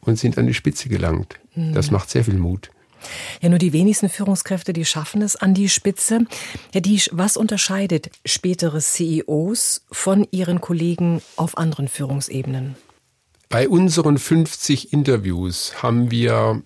und 0.00 0.18
sind 0.18 0.38
an 0.38 0.46
die 0.46 0.54
Spitze 0.54 0.88
gelangt. 0.88 1.38
Das 1.54 1.90
macht 1.90 2.10
sehr 2.10 2.24
viel 2.24 2.38
Mut. 2.38 2.70
Ja, 3.40 3.48
nur 3.48 3.58
die 3.58 3.72
wenigsten 3.72 4.08
Führungskräfte, 4.08 4.72
die 4.72 4.84
schaffen 4.84 5.22
es 5.22 5.36
an 5.36 5.54
die 5.54 5.68
Spitze. 5.68 6.26
Ja, 6.72 6.80
die, 6.80 7.00
was 7.12 7.36
unterscheidet 7.36 8.10
spätere 8.24 8.80
CEOs 8.80 9.84
von 9.90 10.26
ihren 10.30 10.60
Kollegen 10.60 11.20
auf 11.36 11.58
anderen 11.58 11.88
Führungsebenen? 11.88 12.76
Bei 13.48 13.68
unseren 13.68 14.18
50 14.18 14.92
Interviews 14.92 15.82
haben 15.82 16.10
wir 16.10 16.62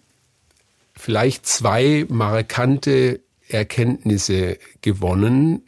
vielleicht 0.95 1.47
zwei 1.47 2.07
markante 2.09 3.21
Erkenntnisse 3.49 4.59
gewonnen, 4.83 5.63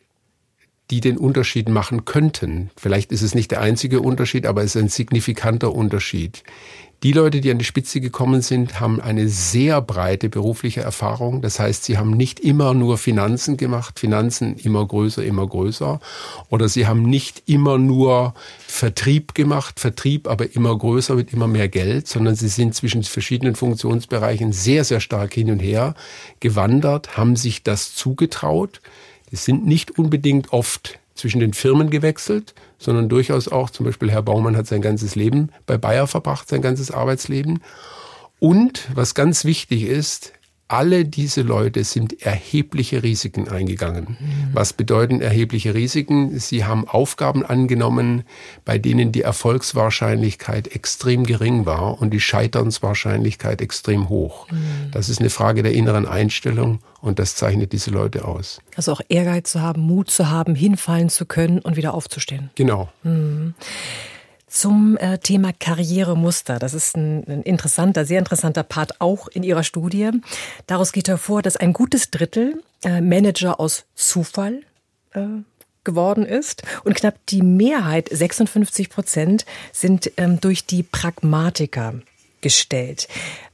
die 0.90 1.00
den 1.00 1.18
Unterschied 1.18 1.68
machen 1.68 2.04
könnten. 2.04 2.70
Vielleicht 2.76 3.12
ist 3.12 3.22
es 3.22 3.34
nicht 3.34 3.50
der 3.52 3.60
einzige 3.60 4.00
Unterschied, 4.00 4.44
aber 4.46 4.62
es 4.62 4.74
ist 4.74 4.82
ein 4.82 4.88
signifikanter 4.88 5.72
Unterschied. 5.72 6.42
Die 7.02 7.12
Leute, 7.12 7.40
die 7.40 7.50
an 7.50 7.58
die 7.58 7.64
Spitze 7.64 7.98
gekommen 8.02 8.42
sind, 8.42 8.78
haben 8.78 9.00
eine 9.00 9.26
sehr 9.30 9.80
breite 9.80 10.28
berufliche 10.28 10.82
Erfahrung. 10.82 11.40
Das 11.40 11.58
heißt, 11.58 11.84
sie 11.84 11.96
haben 11.96 12.10
nicht 12.10 12.40
immer 12.40 12.74
nur 12.74 12.98
Finanzen 12.98 13.56
gemacht, 13.56 13.98
Finanzen 13.98 14.56
immer 14.56 14.86
größer, 14.86 15.24
immer 15.24 15.46
größer. 15.46 15.98
Oder 16.50 16.68
sie 16.68 16.86
haben 16.86 17.04
nicht 17.04 17.44
immer 17.46 17.78
nur 17.78 18.34
Vertrieb 18.66 19.34
gemacht, 19.34 19.80
Vertrieb 19.80 20.28
aber 20.28 20.54
immer 20.54 20.76
größer 20.76 21.14
mit 21.14 21.32
immer 21.32 21.48
mehr 21.48 21.70
Geld, 21.70 22.06
sondern 22.06 22.34
sie 22.34 22.48
sind 22.48 22.74
zwischen 22.74 23.02
verschiedenen 23.02 23.54
Funktionsbereichen 23.54 24.52
sehr, 24.52 24.84
sehr 24.84 25.00
stark 25.00 25.32
hin 25.32 25.50
und 25.50 25.60
her 25.60 25.94
gewandert, 26.40 27.16
haben 27.16 27.34
sich 27.34 27.62
das 27.62 27.94
zugetraut. 27.94 28.82
Die 29.30 29.36
sind 29.36 29.66
nicht 29.66 29.98
unbedingt 29.98 30.52
oft 30.52 30.99
zwischen 31.14 31.40
den 31.40 31.52
Firmen 31.52 31.90
gewechselt, 31.90 32.54
sondern 32.78 33.08
durchaus 33.08 33.48
auch, 33.48 33.70
zum 33.70 33.86
Beispiel 33.86 34.10
Herr 34.10 34.22
Baumann 34.22 34.56
hat 34.56 34.66
sein 34.66 34.82
ganzes 34.82 35.14
Leben 35.14 35.50
bei 35.66 35.76
Bayer 35.76 36.06
verbracht, 36.06 36.48
sein 36.48 36.62
ganzes 36.62 36.90
Arbeitsleben. 36.90 37.62
Und 38.38 38.88
was 38.94 39.14
ganz 39.14 39.44
wichtig 39.44 39.82
ist, 39.82 40.32
alle 40.70 41.04
diese 41.04 41.42
Leute 41.42 41.82
sind 41.82 42.22
erhebliche 42.22 43.02
Risiken 43.02 43.48
eingegangen. 43.48 44.16
Mhm. 44.20 44.50
Was 44.52 44.72
bedeuten 44.72 45.20
erhebliche 45.20 45.74
Risiken? 45.74 46.38
Sie 46.38 46.64
haben 46.64 46.86
Aufgaben 46.86 47.44
angenommen, 47.44 48.22
bei 48.64 48.78
denen 48.78 49.10
die 49.10 49.22
Erfolgswahrscheinlichkeit 49.22 50.68
extrem 50.68 51.24
gering 51.24 51.66
war 51.66 52.00
und 52.00 52.10
die 52.10 52.20
Scheiternswahrscheinlichkeit 52.20 53.60
extrem 53.60 54.08
hoch. 54.08 54.48
Mhm. 54.48 54.92
Das 54.92 55.08
ist 55.08 55.18
eine 55.18 55.30
Frage 55.30 55.64
der 55.64 55.72
inneren 55.72 56.06
Einstellung 56.06 56.78
und 57.00 57.18
das 57.18 57.34
zeichnet 57.34 57.72
diese 57.72 57.90
Leute 57.90 58.24
aus. 58.24 58.60
Also 58.76 58.92
auch 58.92 59.00
Ehrgeiz 59.08 59.50
zu 59.50 59.60
haben, 59.60 59.82
Mut 59.82 60.08
zu 60.08 60.30
haben, 60.30 60.54
hinfallen 60.54 61.08
zu 61.08 61.26
können 61.26 61.58
und 61.58 61.76
wieder 61.76 61.94
aufzustehen. 61.94 62.50
Genau. 62.54 62.88
Mhm. 63.02 63.54
Zum 64.50 64.96
äh, 64.96 65.18
Thema 65.18 65.52
Karrieremuster. 65.52 66.58
Das 66.58 66.74
ist 66.74 66.96
ein, 66.96 67.22
ein, 67.28 67.42
interessanter, 67.42 68.04
sehr 68.04 68.18
interessanter 68.18 68.64
Part 68.64 69.00
auch 69.00 69.28
in 69.28 69.44
Ihrer 69.44 69.62
Studie. 69.62 70.10
Daraus 70.66 70.90
geht 70.90 71.06
hervor, 71.06 71.40
dass 71.40 71.56
ein 71.56 71.72
gutes 71.72 72.10
Drittel 72.10 72.60
äh, 72.84 73.00
Manager 73.00 73.60
aus 73.60 73.84
Zufall 73.94 74.62
äh, 75.12 75.20
geworden 75.84 76.26
ist 76.26 76.64
und 76.82 76.96
knapp 76.96 77.14
die 77.28 77.42
Mehrheit, 77.42 78.08
56 78.10 78.90
Prozent, 78.90 79.46
sind 79.72 80.10
ähm, 80.16 80.40
durch 80.40 80.66
die 80.66 80.82
Pragmatiker 80.82 81.94
gestellt. 82.40 83.06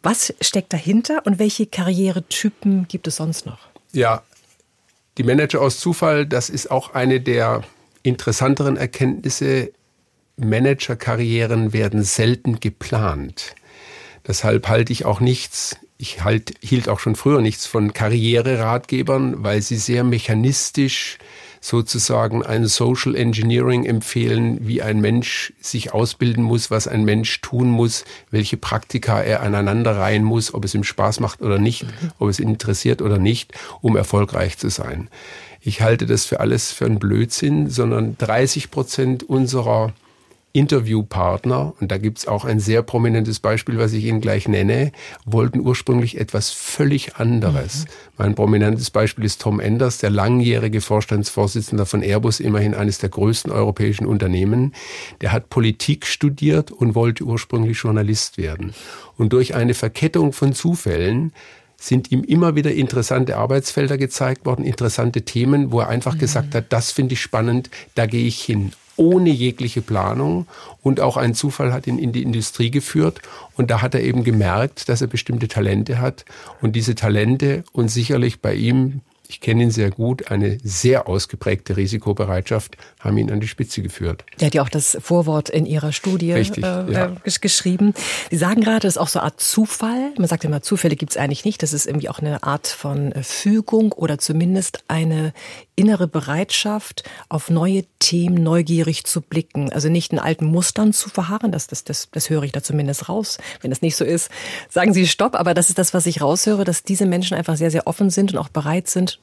Was 0.03 0.33
steckt 0.41 0.73
dahinter 0.73 1.27
und 1.27 1.39
welche 1.39 1.67
Karrieretypen 1.67 2.89
gibt 2.89 3.07
es 3.07 3.17
sonst 3.17 3.45
noch? 3.45 3.59
Ja, 3.93 4.23
die 5.19 5.25
Manager 5.25 5.61
aus 5.61 5.79
Zufall, 5.79 6.25
das 6.25 6.49
ist 6.49 6.71
auch 6.71 6.95
eine 6.95 7.21
der 7.21 7.65
interessanteren 8.03 8.79
Erkenntnisse 8.79 9.73
Managerkarrieren 10.37 11.73
werden 11.73 12.03
selten 12.03 12.61
geplant. 12.61 13.55
Deshalb 14.27 14.69
halte 14.69 14.93
ich 14.93 15.05
auch 15.05 15.21
nichts, 15.21 15.77
ich 15.99 16.25
halt, 16.25 16.55
hielt 16.61 16.89
auch 16.89 17.01
schon 17.01 17.17
früher 17.17 17.41
nichts 17.41 17.67
von 17.67 17.93
Karriereratgebern, 17.93 19.43
weil 19.43 19.63
sie 19.63 19.77
sehr 19.77 20.05
mechanistisch 20.05 21.19
sozusagen 21.61 22.45
ein 22.45 22.67
Social 22.67 23.17
Engineering 23.17 23.85
empfehlen, 23.85 24.67
wie 24.67 24.83
ein 24.83 25.01
Mensch 25.01 25.53
sich 25.61 25.93
ausbilden 25.93 26.45
muss, 26.45 26.71
was 26.71 26.87
ein 26.87 27.05
Mensch 27.05 27.41
tun 27.41 27.71
muss, 27.71 28.05
welche 28.31 28.57
Praktika 28.57 29.21
er 29.21 29.43
aneinander 29.43 29.97
reihen 29.97 30.23
muss, 30.23 30.55
ob 30.55 30.65
es 30.65 30.75
ihm 30.75 30.85
Spaß 30.85 31.21
macht 31.21 31.43
oder 31.43 31.59
nicht, 31.59 31.85
mhm. 31.85 32.13
ob 32.19 32.29
es 32.29 32.39
ihn 32.41 32.49
interessiert 32.49 33.03
oder 33.03 33.19
nicht, 33.19 33.53
um 33.81 33.97
erfolgreich 33.97 34.59
zu 34.59 34.69
sein. 34.69 35.09
Ich 35.61 35.81
halte 35.81 36.07
das 36.07 36.25
für 36.25 36.41
alles 36.41 36.71
für 36.71 36.85
einen 36.85 37.01
Blödsinn, 37.01 37.69
sondern 37.69 38.17
30 38.19 38.71
Prozent 38.71 39.25
unserer 39.25 39.93
Interviewpartner, 40.57 41.75
und 41.81 41.93
da 41.93 41.99
gibt's 41.99 42.27
auch 42.27 42.47
ein 42.47 42.61
sehr 42.61 42.81
prominentes 42.81 43.41
Beispiel, 43.41 43.77
was 43.77 43.93
ich 43.93 44.05
Ihnen 44.05 44.23
gleich 44.23 44.49
nenne, 44.49 44.91
wollten 45.27 45.61
ursprünglich 45.61 46.19
etwas 46.19 46.51
völlig 46.51 47.17
anderes. 47.17 47.81
Mhm. 47.81 47.89
Mein 48.17 48.35
prominentes 48.35 48.91
Beispiel 48.91 49.27
ist 49.27 49.43
Tom 49.43 49.61
Enders, 49.61 49.99
der 49.99 50.09
langjährige 50.09 50.81
Vorstandsvorsitzender 50.81 51.85
von 51.85 52.03
Airbus, 52.03 52.41
immerhin 52.41 52.75
eines 52.75 52.97
der 52.97 53.11
größten 53.11 53.53
europäischen 53.53 54.07
Unternehmen. 54.07 54.73
Der 55.21 55.33
hat 55.33 55.51
Politik 55.51 56.07
studiert 56.07 56.71
und 56.71 56.95
wollte 56.95 57.25
ursprünglich 57.25 57.77
Journalist 57.79 58.39
werden. 58.39 58.73
Und 59.19 59.35
durch 59.35 59.55
eine 59.55 59.75
Verkettung 59.75 60.33
von 60.33 60.55
Zufällen 60.55 61.33
sind 61.77 62.11
ihm 62.11 62.25
immer 62.25 62.57
wieder 62.57 62.73
interessante 62.73 63.37
Arbeitsfelder 63.37 63.99
gezeigt 63.99 64.47
worden, 64.47 64.65
interessante 64.65 65.21
Themen, 65.23 65.71
wo 65.71 65.81
er 65.81 65.89
einfach 65.89 66.15
mhm. 66.15 66.21
gesagt 66.21 66.55
hat, 66.55 66.73
das 66.73 66.93
finde 66.93 67.13
ich 67.13 67.21
spannend, 67.21 67.69
da 67.95 68.07
gehe 68.07 68.27
ich 68.27 68.41
hin 68.43 68.73
ohne 68.97 69.31
jegliche 69.31 69.83
Planung 69.83 70.47
und 70.83 71.01
auch 71.01 71.17
ein 71.17 71.35
Zufall 71.35 71.73
hat 71.73 71.87
ihn 71.87 71.99
in 71.99 72.13
die 72.13 72.23
Industrie 72.23 72.71
geführt 72.71 73.21
und 73.55 73.71
da 73.71 73.83
hat 73.83 73.95
er 73.95 74.03
eben 74.03 74.25
gemerkt, 74.25 74.89
dass 74.89 75.01
er 75.01 75.07
bestimmte 75.07 75.49
Talente 75.49 75.99
hat 75.99 76.25
und 76.61 76.77
diese 76.77 76.95
Talente 76.95 77.65
und 77.73 77.89
sicherlich 77.89 78.41
bei 78.41 78.55
ihm 78.55 79.01
ich 79.29 79.41
kenne 79.41 79.65
ihn 79.65 79.71
sehr 79.71 79.91
gut, 79.91 80.31
eine 80.31 80.59
sehr 80.63 81.09
ausgeprägte 81.09 81.77
Risikobereitschaft 81.77 82.77
haben 83.01 83.19
ihn 83.19 83.31
an 83.31 83.41
die 83.41 83.49
Spitze 83.49 83.83
geführt. 83.83 84.25
Der 84.41 84.47
hat 84.47 84.55
ja 84.55 84.63
auch 84.63 84.69
das 84.69 84.97
Vorwort 85.01 85.49
in 85.49 85.67
Ihrer 85.67 85.93
Studie 85.93 86.33
Richtig, 86.33 86.65
äh, 86.65 86.93
ja. 86.93 87.17
Äh, 87.25 87.31
geschrieben. 87.41 87.95
Sie 88.31 88.37
sagen 88.37 88.61
gerade, 88.61 88.81
das 88.81 88.95
ist 88.95 88.99
auch 88.99 89.09
so 89.09 89.19
eine 89.19 89.27
Art 89.27 89.41
Zufall. 89.41 90.13
Man 90.19 90.29
sagt 90.29 90.45
immer, 90.45 90.63
Zufälle 90.63 90.97
gibt 90.97 91.13
es 91.13 91.17
eigentlich 91.17 91.45
nicht. 91.45 91.63
Das 91.63 91.73
ist 91.73 91.87
irgendwie 91.87 92.09
auch 92.09 92.19
eine 92.19 92.43
Art 92.43 92.67
von 92.67 93.13
äh, 93.13 93.23
Fügung 93.23 93.93
oder 93.93 94.19
zumindest 94.19 94.85
eine 94.89 95.33
innere 95.77 96.09
Bereitschaft, 96.09 97.05
auf 97.29 97.51
neue 97.51 97.85
Themen 97.99 98.43
neugierig 98.43 99.05
zu 99.05 99.21
blicken. 99.21 99.73
Also 99.73 99.89
nicht 99.89 100.13
in 100.13 100.19
alten 100.19 100.47
Mustern 100.47 100.93
zu 100.93 101.09
verharren. 101.09 101.53
Das, 101.53 101.67
das, 101.67 101.85
das, 101.85 102.09
das 102.11 102.31
höre 102.31 102.43
ich 102.43 102.53
da 102.53 102.63
zumindest 102.63 103.09
raus. 103.09 103.39
Wenn 103.61 103.71
das 103.71 103.83
nicht 103.83 103.97
so 103.97 104.05
ist, 104.05 104.31
sagen 104.69 104.95
Sie 104.95 105.07
Stopp. 105.07 105.35
Aber 105.37 105.55
das 105.55 105.69
ist 105.69 105.79
das, 105.79 105.95
was 105.95 106.07
ich 106.07 106.23
raushöre, 106.23 106.65
dass 106.65 106.83
diese 106.83 107.07
Menschen 107.07 107.37
einfach 107.37 107.57
sehr, 107.57 107.71
sehr 107.71 107.87
offen 107.87 108.11
sind 108.11 108.33
und 108.33 108.39
auch 108.39 108.49
bereit 108.49 108.89
sind, 108.89 109.21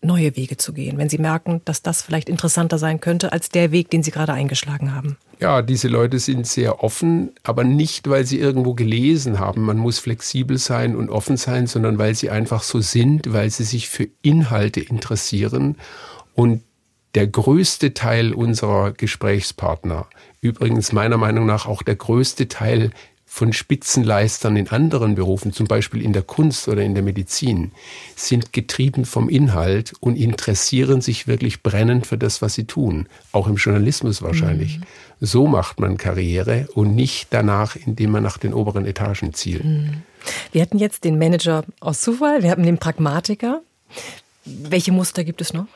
neue 0.00 0.36
Wege 0.36 0.56
zu 0.56 0.72
gehen, 0.72 0.98
wenn 0.98 1.08
sie 1.08 1.18
merken, 1.18 1.60
dass 1.64 1.82
das 1.82 2.02
vielleicht 2.02 2.28
interessanter 2.28 2.78
sein 2.78 3.00
könnte 3.00 3.32
als 3.32 3.48
der 3.48 3.72
Weg, 3.72 3.90
den 3.90 4.02
sie 4.02 4.10
gerade 4.10 4.32
eingeschlagen 4.32 4.94
haben. 4.94 5.16
Ja, 5.40 5.62
diese 5.62 5.88
Leute 5.88 6.18
sind 6.18 6.46
sehr 6.46 6.82
offen, 6.82 7.30
aber 7.44 7.64
nicht, 7.64 8.08
weil 8.08 8.26
sie 8.26 8.38
irgendwo 8.38 8.74
gelesen 8.74 9.38
haben, 9.38 9.62
man 9.62 9.76
muss 9.76 9.98
flexibel 9.98 10.58
sein 10.58 10.96
und 10.96 11.10
offen 11.10 11.36
sein, 11.36 11.66
sondern 11.66 11.98
weil 11.98 12.14
sie 12.14 12.30
einfach 12.30 12.62
so 12.62 12.80
sind, 12.80 13.32
weil 13.32 13.50
sie 13.50 13.64
sich 13.64 13.88
für 13.88 14.08
Inhalte 14.22 14.80
interessieren. 14.80 15.76
Und 16.34 16.62
der 17.14 17.26
größte 17.26 17.94
Teil 17.94 18.32
unserer 18.32 18.92
Gesprächspartner, 18.92 20.06
übrigens 20.40 20.92
meiner 20.92 21.16
Meinung 21.16 21.46
nach 21.46 21.66
auch 21.66 21.82
der 21.82 21.96
größte 21.96 22.48
Teil 22.48 22.90
von 23.30 23.52
Spitzenleistern 23.52 24.56
in 24.56 24.68
anderen 24.68 25.14
Berufen, 25.14 25.52
zum 25.52 25.66
Beispiel 25.66 26.02
in 26.02 26.14
der 26.14 26.22
Kunst 26.22 26.66
oder 26.66 26.82
in 26.82 26.94
der 26.94 27.04
Medizin, 27.04 27.72
sind 28.16 28.54
getrieben 28.54 29.04
vom 29.04 29.28
Inhalt 29.28 29.92
und 30.00 30.16
interessieren 30.16 31.02
sich 31.02 31.28
wirklich 31.28 31.62
brennend 31.62 32.06
für 32.06 32.16
das, 32.16 32.40
was 32.40 32.54
sie 32.54 32.64
tun. 32.64 33.06
Auch 33.30 33.46
im 33.46 33.56
Journalismus 33.56 34.22
wahrscheinlich. 34.22 34.78
Mhm. 34.78 34.84
So 35.20 35.46
macht 35.46 35.78
man 35.78 35.98
Karriere 35.98 36.68
und 36.74 36.96
nicht 36.96 37.28
danach, 37.30 37.76
indem 37.76 38.12
man 38.12 38.22
nach 38.22 38.38
den 38.38 38.54
oberen 38.54 38.86
Etagen 38.86 39.34
zielt. 39.34 39.64
Mhm. 39.64 40.02
Wir 40.50 40.62
hatten 40.62 40.78
jetzt 40.78 41.04
den 41.04 41.18
Manager 41.18 41.64
aus 41.80 42.00
Zufall, 42.00 42.42
wir 42.42 42.50
haben 42.50 42.62
den 42.62 42.78
Pragmatiker. 42.78 43.60
Welche 44.44 44.90
Muster 44.90 45.22
gibt 45.22 45.42
es 45.42 45.52
noch? 45.52 45.66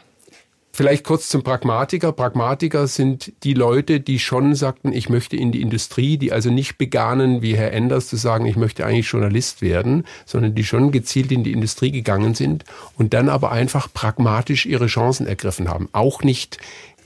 Vielleicht 0.75 1.05
kurz 1.05 1.29
zum 1.29 1.43
Pragmatiker. 1.43 2.13
Pragmatiker 2.13 2.87
sind 2.87 3.33
die 3.45 3.53
Leute, 3.53 4.01
die 4.01 4.19
schon 4.19 4.55
sagten, 4.55 4.91
ich 4.91 5.11
möchte 5.11 5.37
in 5.37 5.53
die 5.53 5.61
Industrie, 5.61 6.17
die 6.17 6.33
also 6.33 6.49
nicht 6.49 6.79
begannen, 6.79 7.43
wie 7.43 7.55
Herr 7.55 7.73
Enders 7.73 8.07
zu 8.09 8.17
sagen, 8.17 8.47
ich 8.47 8.57
möchte 8.57 8.87
eigentlich 8.87 9.11
Journalist 9.11 9.61
werden, 9.61 10.07
sondern 10.25 10.55
die 10.55 10.65
schon 10.65 10.91
gezielt 10.91 11.31
in 11.31 11.45
die 11.45 11.53
Industrie 11.53 11.91
gegangen 11.91 12.35
sind 12.35 12.65
und 12.97 13.13
dann 13.13 13.29
aber 13.29 13.53
einfach 13.53 13.93
pragmatisch 13.93 14.65
ihre 14.65 14.87
Chancen 14.87 15.27
ergriffen 15.27 15.69
haben. 15.69 15.91
Auch 15.93 16.23
nicht 16.23 16.57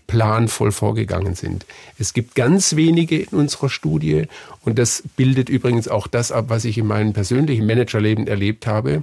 planvoll 0.07 0.71
vorgegangen 0.71 1.35
sind. 1.35 1.67
Es 1.99 2.15
gibt 2.15 2.37
ganz 2.37 2.77
wenige 2.77 3.19
in 3.19 3.37
unserer 3.37 3.69
Studie 3.69 4.29
und 4.65 4.79
das 4.79 5.03
bildet 5.17 5.49
übrigens 5.49 5.89
auch 5.89 6.07
das 6.07 6.31
ab, 6.31 6.45
was 6.49 6.65
ich 6.65 6.79
in 6.79 6.87
meinem 6.87 7.13
persönlichen 7.13 7.67
Managerleben 7.67 8.29
erlebt 8.29 8.69
habe 8.69 9.03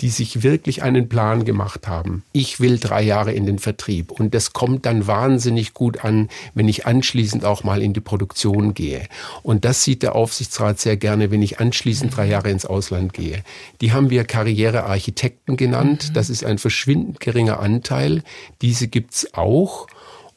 die 0.00 0.10
sich 0.10 0.42
wirklich 0.42 0.82
einen 0.82 1.08
Plan 1.08 1.44
gemacht 1.44 1.88
haben. 1.88 2.22
Ich 2.32 2.60
will 2.60 2.78
drei 2.78 3.02
Jahre 3.02 3.32
in 3.32 3.46
den 3.46 3.58
Vertrieb 3.58 4.10
und 4.10 4.34
das 4.34 4.52
kommt 4.52 4.86
dann 4.86 5.06
wahnsinnig 5.06 5.74
gut 5.74 6.04
an, 6.04 6.28
wenn 6.54 6.68
ich 6.68 6.86
anschließend 6.86 7.44
auch 7.44 7.64
mal 7.64 7.82
in 7.82 7.92
die 7.92 8.00
Produktion 8.00 8.74
gehe. 8.74 9.08
Und 9.42 9.64
das 9.64 9.82
sieht 9.82 10.02
der 10.02 10.14
Aufsichtsrat 10.14 10.78
sehr 10.78 10.96
gerne, 10.96 11.30
wenn 11.30 11.42
ich 11.42 11.60
anschließend 11.60 12.16
drei 12.16 12.26
Jahre 12.26 12.50
ins 12.50 12.66
Ausland 12.66 13.12
gehe. 13.12 13.42
Die 13.80 13.92
haben 13.92 14.10
wir 14.10 14.24
Karrierearchitekten 14.24 15.56
genannt. 15.56 16.10
Mhm. 16.10 16.14
Das 16.14 16.30
ist 16.30 16.44
ein 16.44 16.58
verschwindend 16.58 17.20
geringer 17.20 17.60
Anteil. 17.60 18.22
Diese 18.62 18.88
gibt's 18.88 19.34
auch. 19.34 19.86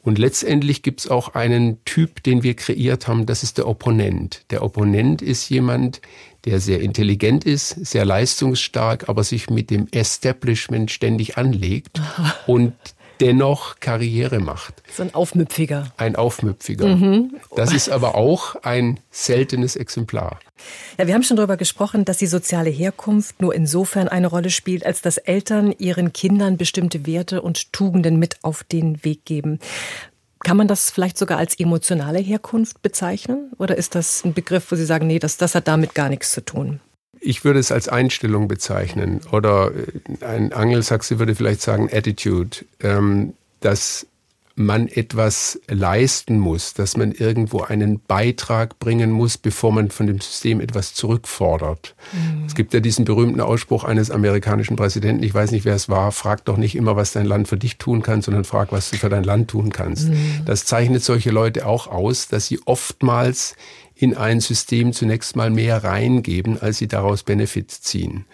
Und 0.02 0.18
letztendlich 0.18 0.82
gibt 0.82 1.00
es 1.00 1.10
auch 1.10 1.34
einen 1.34 1.84
Typ, 1.84 2.22
den 2.22 2.42
wir 2.42 2.54
kreiert 2.54 3.06
haben, 3.06 3.26
das 3.26 3.42
ist 3.42 3.58
der 3.58 3.68
Opponent. 3.68 4.44
Der 4.50 4.62
Opponent 4.62 5.20
ist 5.20 5.50
jemand, 5.50 6.00
der 6.44 6.60
sehr 6.60 6.80
intelligent 6.80 7.44
ist, 7.44 7.70
sehr 7.86 8.04
leistungsstark, 8.04 9.08
aber 9.08 9.24
sich 9.24 9.50
mit 9.50 9.70
dem 9.70 9.88
Establishment 9.90 10.90
ständig 10.90 11.36
anlegt 11.36 12.00
und 12.46 12.72
dennoch 13.20 13.80
Karriere 13.80 14.40
macht. 14.40 14.82
So 14.96 15.02
ein 15.02 15.14
Aufmüpfiger. 15.14 15.92
Ein 15.96 16.16
Aufmüpfiger. 16.16 16.86
Mhm. 16.86 17.36
Das 17.54 17.72
ist 17.72 17.90
aber 17.90 18.14
auch 18.14 18.56
ein 18.62 18.98
seltenes 19.10 19.76
Exemplar. 19.76 20.40
Ja, 20.98 21.06
wir 21.06 21.14
haben 21.14 21.22
schon 21.22 21.36
darüber 21.36 21.56
gesprochen, 21.56 22.04
dass 22.04 22.18
die 22.18 22.26
soziale 22.26 22.70
Herkunft 22.70 23.40
nur 23.40 23.54
insofern 23.54 24.08
eine 24.08 24.26
Rolle 24.26 24.50
spielt, 24.50 24.84
als 24.84 25.02
dass 25.02 25.16
Eltern 25.16 25.74
ihren 25.78 26.12
Kindern 26.12 26.56
bestimmte 26.56 27.06
Werte 27.06 27.42
und 27.42 27.72
Tugenden 27.72 28.18
mit 28.18 28.42
auf 28.42 28.64
den 28.64 29.04
Weg 29.04 29.24
geben. 29.24 29.58
Kann 30.42 30.56
man 30.56 30.68
das 30.68 30.90
vielleicht 30.90 31.18
sogar 31.18 31.38
als 31.38 31.58
emotionale 31.58 32.18
Herkunft 32.18 32.82
bezeichnen? 32.82 33.52
Oder 33.58 33.76
ist 33.76 33.94
das 33.94 34.24
ein 34.24 34.32
Begriff, 34.32 34.70
wo 34.70 34.76
Sie 34.76 34.86
sagen, 34.86 35.06
nee, 35.06 35.18
das, 35.18 35.36
das 35.36 35.54
hat 35.54 35.68
damit 35.68 35.94
gar 35.94 36.08
nichts 36.08 36.32
zu 36.32 36.44
tun? 36.44 36.80
Ich 37.20 37.44
würde 37.44 37.58
es 37.58 37.70
als 37.70 37.88
Einstellung 37.88 38.48
bezeichnen. 38.48 39.20
Oder 39.32 39.72
äh, 39.72 40.24
ein 40.24 40.52
Angelsachse 40.52 41.18
würde 41.18 41.34
vielleicht 41.34 41.60
sagen 41.60 41.90
Attitude. 41.92 42.64
Ähm, 42.80 43.34
dass 43.60 44.06
man 44.60 44.88
etwas 44.88 45.58
leisten 45.68 46.38
muss, 46.38 46.74
dass 46.74 46.94
man 46.94 47.12
irgendwo 47.12 47.62
einen 47.62 47.98
Beitrag 47.98 48.78
bringen 48.78 49.10
muss, 49.10 49.38
bevor 49.38 49.72
man 49.72 49.90
von 49.90 50.06
dem 50.06 50.20
System 50.20 50.60
etwas 50.60 50.92
zurückfordert. 50.92 51.94
Mhm. 52.12 52.44
Es 52.44 52.54
gibt 52.54 52.74
ja 52.74 52.80
diesen 52.80 53.06
berühmten 53.06 53.40
Ausspruch 53.40 53.84
eines 53.84 54.10
amerikanischen 54.10 54.76
Präsidenten, 54.76 55.22
ich 55.22 55.32
weiß 55.32 55.52
nicht, 55.52 55.64
wer 55.64 55.74
es 55.74 55.88
war, 55.88 56.12
frag 56.12 56.44
doch 56.44 56.58
nicht 56.58 56.76
immer, 56.76 56.94
was 56.94 57.12
dein 57.12 57.24
Land 57.24 57.48
für 57.48 57.56
dich 57.56 57.78
tun 57.78 58.02
kann, 58.02 58.20
sondern 58.20 58.44
frag, 58.44 58.70
was 58.70 58.90
du 58.90 58.98
für 58.98 59.08
dein 59.08 59.24
Land 59.24 59.48
tun 59.48 59.70
kannst. 59.70 60.10
Mhm. 60.10 60.42
Das 60.44 60.66
zeichnet 60.66 61.02
solche 61.02 61.30
Leute 61.30 61.64
auch 61.66 61.86
aus, 61.86 62.28
dass 62.28 62.46
sie 62.46 62.60
oftmals 62.66 63.56
in 64.00 64.16
ein 64.16 64.40
System 64.40 64.94
zunächst 64.94 65.36
mal 65.36 65.50
mehr 65.50 65.84
reingeben, 65.84 66.60
als 66.60 66.78
sie 66.78 66.88
daraus 66.88 67.22
Benefit 67.22 67.70
ziehen. 67.70 68.24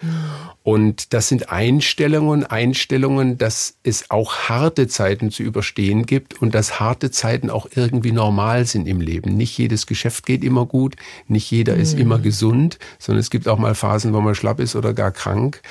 Und 0.63 1.13
das 1.13 1.27
sind 1.27 1.51
Einstellungen, 1.51 2.45
Einstellungen, 2.45 3.37
dass 3.37 3.75
es 3.83 4.09
auch 4.09 4.47
harte 4.47 4.87
Zeiten 4.87 5.29
zu 5.29 5.43
überstehen 5.43 6.05
gibt 6.05 6.41
und 6.41 6.55
dass 6.55 6.79
harte 6.79 7.11
Zeiten 7.11 7.49
auch 7.49 7.67
irgendwie 7.75 8.13
normal 8.13 8.65
sind 8.65 8.87
im 8.87 9.01
Leben. 9.01 9.35
Nicht 9.35 9.57
jedes 9.57 9.87
Geschäft 9.87 10.25
geht 10.25 10.41
immer 10.41 10.65
gut, 10.65 10.95
nicht 11.27 11.51
jeder 11.51 11.75
mhm. 11.75 11.81
ist 11.81 11.99
immer 11.99 12.19
gesund, 12.19 12.79
sondern 12.97 13.19
es 13.19 13.29
gibt 13.29 13.49
auch 13.49 13.57
mal 13.57 13.75
Phasen, 13.75 14.13
wo 14.13 14.21
man 14.21 14.35
schlapp 14.35 14.61
ist 14.61 14.77
oder 14.77 14.93
gar 14.93 15.11
krank. 15.11 15.61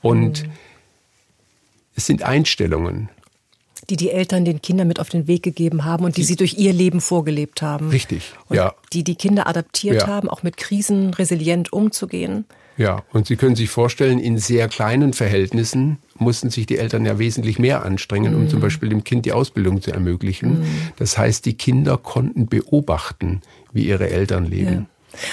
Und 0.00 0.44
mhm. 0.44 0.52
es 1.94 2.06
sind 2.06 2.22
Einstellungen 2.22 3.10
die 3.90 3.96
die 3.96 4.10
Eltern 4.10 4.44
den 4.44 4.62
Kindern 4.62 4.88
mit 4.88 5.00
auf 5.00 5.08
den 5.08 5.26
Weg 5.26 5.42
gegeben 5.42 5.84
haben 5.84 6.04
und 6.04 6.16
die, 6.16 6.22
die 6.22 6.26
sie 6.26 6.36
durch 6.36 6.54
ihr 6.58 6.72
Leben 6.72 7.00
vorgelebt 7.00 7.62
haben. 7.62 7.88
Richtig, 7.90 8.32
und 8.48 8.56
ja. 8.56 8.74
Die 8.92 9.04
die 9.04 9.16
Kinder 9.16 9.46
adaptiert 9.46 10.02
ja. 10.02 10.06
haben, 10.06 10.28
auch 10.28 10.42
mit 10.42 10.56
Krisen 10.56 11.14
resilient 11.14 11.72
umzugehen. 11.72 12.44
Ja, 12.76 13.02
und 13.12 13.26
Sie 13.26 13.36
können 13.36 13.54
sich 13.54 13.68
vorstellen, 13.68 14.18
in 14.18 14.38
sehr 14.38 14.66
kleinen 14.68 15.12
Verhältnissen 15.12 15.98
mussten 16.16 16.50
sich 16.50 16.66
die 16.66 16.78
Eltern 16.78 17.04
ja 17.04 17.18
wesentlich 17.18 17.58
mehr 17.58 17.84
anstrengen, 17.84 18.34
um 18.34 18.44
mm. 18.44 18.48
zum 18.48 18.60
Beispiel 18.60 18.88
dem 18.88 19.04
Kind 19.04 19.26
die 19.26 19.32
Ausbildung 19.32 19.82
zu 19.82 19.92
ermöglichen. 19.92 20.60
Mm. 20.60 20.64
Das 20.96 21.18
heißt, 21.18 21.44
die 21.44 21.54
Kinder 21.54 21.98
konnten 21.98 22.46
beobachten, 22.46 23.42
wie 23.72 23.86
ihre 23.86 24.08
Eltern 24.08 24.46
leben. 24.46 24.72
Ja. 24.72 24.86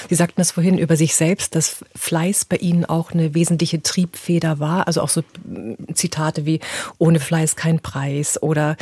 Sie 0.10 0.16
sagten 0.16 0.42
es 0.42 0.52
vorhin 0.52 0.78
über 0.78 0.96
sich 0.96 1.16
selbst, 1.16 1.56
dass 1.56 1.84
Fleiß 1.96 2.46
bei 2.46 2.58
Ihnen 2.58 2.86
auch 2.86 3.12
eine 3.12 3.34
wesentliche 3.34 3.82
Triebfeder 3.82 4.60
war. 4.60 4.88
Also 4.88 5.02
auch 5.02 5.10
so 5.10 5.22
mm, 5.22 5.94
Zitate 5.94 6.46
wie 6.46 6.60
ohne 6.98 7.20
Fleiß 7.20 7.56
kein 7.56 7.80
Preis 7.80 8.42
oder 8.42 8.78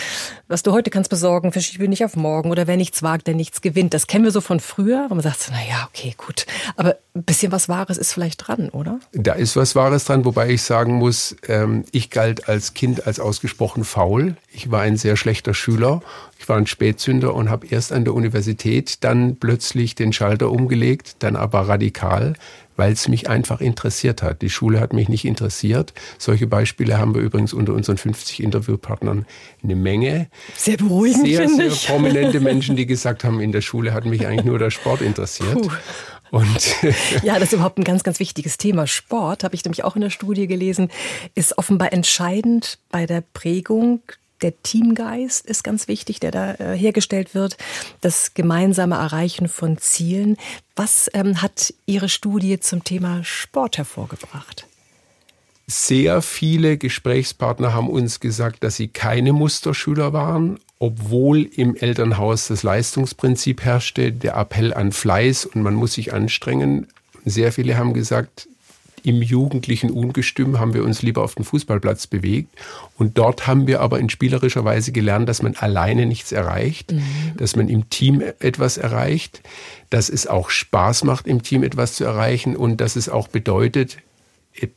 was 0.47 0.63
du 0.63 0.71
heute 0.71 0.89
kannst 0.89 1.09
besorgen, 1.09 1.51
verschiebe 1.51 1.87
nicht 1.87 2.05
auf 2.05 2.15
morgen 2.15 2.51
oder 2.51 2.67
wer 2.67 2.77
nichts 2.77 3.03
wagt, 3.03 3.27
der 3.27 3.35
nichts 3.35 3.61
gewinnt. 3.61 3.93
Das 3.93 4.07
kennen 4.07 4.23
wir 4.23 4.31
so 4.31 4.41
von 4.41 4.59
früher, 4.59 5.05
wo 5.09 5.15
man 5.15 5.23
sagt, 5.23 5.49
na 5.51 5.59
ja, 5.67 5.87
okay, 5.89 6.13
gut. 6.17 6.45
Aber 6.75 6.97
ein 7.15 7.23
bisschen 7.23 7.51
was 7.51 7.69
Wahres 7.69 7.97
ist 7.97 8.13
vielleicht 8.13 8.47
dran, 8.47 8.69
oder? 8.69 8.99
Da 9.13 9.33
ist 9.33 9.55
was 9.55 9.75
Wahres 9.75 10.05
dran, 10.05 10.25
wobei 10.25 10.49
ich 10.49 10.61
sagen 10.61 10.93
muss, 10.93 11.35
ähm, 11.47 11.85
ich 11.91 12.09
galt 12.09 12.47
als 12.47 12.73
Kind 12.73 13.07
als 13.07 13.19
ausgesprochen 13.19 13.83
faul. 13.83 14.35
Ich 14.57 14.71
war 14.71 14.81
ein 14.81 14.97
sehr 14.97 15.17
schlechter 15.17 15.53
Schüler. 15.53 16.01
Ich 16.39 16.49
war 16.49 16.57
ein 16.57 16.65
Spätzünder 16.65 17.35
und 17.35 17.47
habe 17.47 17.67
erst 17.67 17.91
an 17.91 18.05
der 18.05 18.15
Universität 18.15 19.03
dann 19.03 19.35
plötzlich 19.35 19.93
den 19.93 20.13
Schalter 20.13 20.49
umgelegt, 20.49 21.17
dann 21.19 21.35
aber 21.35 21.67
radikal, 21.69 22.33
weil 22.75 22.91
es 22.91 23.07
mich 23.07 23.29
einfach 23.29 23.61
interessiert 23.61 24.23
hat. 24.23 24.41
Die 24.41 24.49
Schule 24.49 24.79
hat 24.79 24.93
mich 24.93 25.09
nicht 25.09 25.25
interessiert. 25.25 25.93
Solche 26.17 26.47
Beispiele 26.47 26.97
haben 26.97 27.13
wir 27.13 27.21
übrigens 27.21 27.53
unter 27.53 27.73
unseren 27.73 27.97
50 27.97 28.41
Interviewpartnern 28.41 29.27
eine 29.63 29.75
Menge. 29.75 30.27
Sehr 30.55 30.77
beruhigend. 30.77 31.27
Sehr, 31.27 31.47
sehr 31.47 31.93
prominente 31.93 32.39
Menschen, 32.39 32.75
die 32.75 32.87
gesagt 32.87 33.23
haben, 33.23 33.39
in 33.39 33.51
der 33.51 33.61
Schule 33.61 33.93
hat 33.93 34.05
mich 34.05 34.25
eigentlich 34.25 34.45
nur 34.45 34.57
der 34.57 34.71
Sport 34.71 35.01
interessiert. 35.01 35.53
Puh. 35.53 35.69
Und 36.31 36.75
ja, 37.23 37.35
das 37.35 37.49
ist 37.49 37.53
überhaupt 37.53 37.77
ein 37.77 37.83
ganz, 37.83 38.01
ganz 38.01 38.19
wichtiges 38.19 38.57
Thema. 38.57 38.87
Sport, 38.87 39.43
habe 39.43 39.53
ich 39.53 39.63
nämlich 39.63 39.83
auch 39.83 39.95
in 39.95 40.01
der 40.01 40.09
Studie 40.09 40.47
gelesen, 40.47 40.89
ist 41.35 41.59
offenbar 41.59 41.93
entscheidend 41.93 42.79
bei 42.89 43.05
der 43.05 43.21
Prägung 43.21 44.01
der 44.41 44.61
Teamgeist 44.61 45.45
ist 45.45 45.63
ganz 45.63 45.87
wichtig, 45.87 46.19
der 46.19 46.31
da 46.31 46.53
äh, 46.55 46.77
hergestellt 46.77 47.33
wird, 47.33 47.57
das 48.01 48.33
gemeinsame 48.33 48.95
Erreichen 48.95 49.47
von 49.47 49.77
Zielen. 49.77 50.37
Was 50.75 51.09
ähm, 51.13 51.41
hat 51.41 51.73
Ihre 51.85 52.09
Studie 52.09 52.59
zum 52.59 52.83
Thema 52.83 53.23
Sport 53.23 53.77
hervorgebracht? 53.77 54.67
Sehr 55.69 56.21
viele 56.21 56.77
Gesprächspartner 56.77 57.73
haben 57.73 57.89
uns 57.89 58.21
gesagt, 58.21 58.63
dass 58.63 58.77
sie 58.77 58.87
keine 58.87 59.33
Musterschüler 59.33 60.13
waren, 60.13 60.59
obwohl 60.79 61.43
im 61.43 61.75
Elternhaus 61.75 62.47
das 62.47 62.63
Leistungsprinzip 62.63 63.65
herrschte, 63.65 64.13
der 64.13 64.37
Appell 64.37 64.73
an 64.73 64.93
Fleiß 64.93 65.45
und 65.45 65.63
man 65.63 65.73
muss 65.73 65.93
sich 65.93 66.13
anstrengen. 66.13 66.87
Sehr 67.25 67.51
viele 67.51 67.77
haben 67.77 67.93
gesagt, 67.93 68.47
im 69.07 69.21
jugendlichen 69.21 69.89
Ungestüm 69.89 70.59
haben 70.59 70.73
wir 70.73 70.83
uns 70.83 71.01
lieber 71.01 71.23
auf 71.23 71.35
den 71.35 71.45
Fußballplatz 71.45 72.07
bewegt. 72.07 72.53
Und 72.97 73.17
dort 73.17 73.47
haben 73.47 73.65
wir 73.65 73.79
aber 73.79 73.99
in 73.99 74.09
spielerischer 74.09 74.65
Weise 74.65 74.91
gelernt, 74.91 75.29
dass 75.29 75.41
man 75.41 75.55
alleine 75.55 76.05
nichts 76.05 76.33
erreicht, 76.33 76.91
mhm. 76.91 77.03
dass 77.37 77.55
man 77.55 77.69
im 77.69 77.89
Team 77.89 78.21
etwas 78.39 78.77
erreicht, 78.77 79.41
dass 79.89 80.09
es 80.09 80.27
auch 80.27 80.49
Spaß 80.49 81.05
macht, 81.05 81.25
im 81.25 81.41
Team 81.41 81.63
etwas 81.63 81.95
zu 81.95 82.03
erreichen 82.03 82.57
und 82.57 82.81
dass 82.81 82.97
es 82.97 83.07
auch 83.07 83.29
bedeutet, 83.29 83.97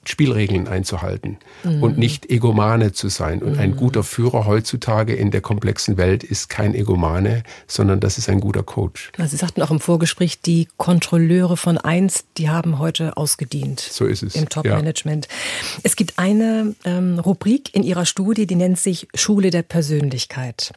Spielregeln 0.04 0.68
einzuhalten 0.68 1.38
mhm. 1.64 1.82
und 1.82 1.98
nicht 1.98 2.30
Egomane 2.30 2.92
zu 2.92 3.08
sein. 3.08 3.42
Und 3.42 3.54
mhm. 3.54 3.58
ein 3.58 3.76
guter 3.76 4.02
Führer 4.02 4.46
heutzutage 4.46 5.14
in 5.14 5.30
der 5.30 5.40
komplexen 5.40 5.96
Welt 5.96 6.24
ist 6.24 6.48
kein 6.48 6.74
Egomane, 6.74 7.42
sondern 7.66 8.00
das 8.00 8.18
ist 8.18 8.28
ein 8.28 8.40
guter 8.40 8.62
Coach. 8.62 9.12
Sie 9.18 9.36
sagten 9.36 9.62
auch 9.62 9.70
im 9.70 9.80
Vorgespräch, 9.80 10.40
die 10.40 10.68
Kontrolleure 10.76 11.56
von 11.56 11.78
einst, 11.78 12.26
die 12.36 12.50
haben 12.50 12.78
heute 12.78 13.16
ausgedient. 13.16 13.80
So 13.80 14.06
ist 14.06 14.22
es. 14.22 14.34
Im 14.34 14.48
Top-Management. 14.48 15.26
Ja. 15.26 15.80
Es 15.82 15.96
gibt 15.96 16.18
eine 16.18 16.74
ähm, 16.84 17.18
Rubrik 17.18 17.74
in 17.74 17.82
Ihrer 17.82 18.06
Studie, 18.06 18.46
die 18.46 18.56
nennt 18.56 18.78
sich 18.78 19.08
Schule 19.14 19.50
der 19.50 19.62
Persönlichkeit. 19.62 20.72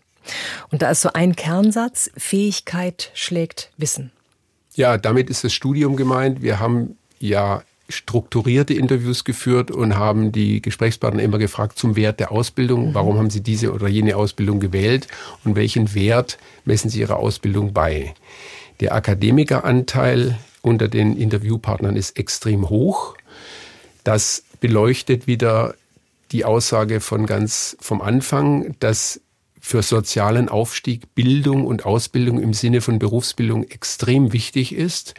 Und 0.71 0.81
da 0.81 0.91
ist 0.91 1.01
so 1.01 1.11
ein 1.13 1.35
Kernsatz, 1.35 2.09
Fähigkeit 2.17 3.11
schlägt 3.13 3.71
Wissen. 3.77 4.11
Ja, 4.75 4.97
damit 4.97 5.29
ist 5.29 5.43
das 5.43 5.53
Studium 5.53 5.95
gemeint. 5.95 6.41
Wir 6.41 6.59
haben 6.59 6.97
ja 7.19 7.63
strukturierte 7.93 8.73
Interviews 8.73 9.23
geführt 9.23 9.71
und 9.71 9.95
haben 9.95 10.31
die 10.31 10.61
Gesprächspartner 10.61 11.21
immer 11.23 11.37
gefragt 11.37 11.77
zum 11.77 11.95
Wert 11.95 12.19
der 12.19 12.31
Ausbildung. 12.31 12.89
Mhm. 12.89 12.93
Warum 12.93 13.17
haben 13.17 13.29
sie 13.29 13.41
diese 13.41 13.73
oder 13.73 13.87
jene 13.87 14.15
Ausbildung 14.15 14.59
gewählt 14.59 15.07
und 15.43 15.55
welchen 15.55 15.93
Wert 15.93 16.37
messen 16.65 16.89
sie 16.89 16.99
ihrer 16.99 17.17
Ausbildung 17.17 17.73
bei? 17.73 18.13
Der 18.79 18.95
Akademikeranteil 18.95 20.37
unter 20.61 20.87
den 20.87 21.17
Interviewpartnern 21.17 21.95
ist 21.95 22.17
extrem 22.17 22.69
hoch. 22.69 23.15
Das 24.03 24.43
beleuchtet 24.59 25.27
wieder 25.27 25.75
die 26.31 26.45
Aussage 26.45 26.99
von 26.99 27.25
ganz 27.25 27.77
vom 27.79 28.01
Anfang, 28.01 28.75
dass 28.79 29.21
für 29.59 29.81
sozialen 29.81 30.49
Aufstieg 30.49 31.15
Bildung 31.15 31.65
und 31.65 31.85
Ausbildung 31.85 32.41
im 32.41 32.53
Sinne 32.53 32.81
von 32.81 32.99
Berufsbildung 32.99 33.63
extrem 33.63 34.33
wichtig 34.33 34.75
ist 34.75 35.13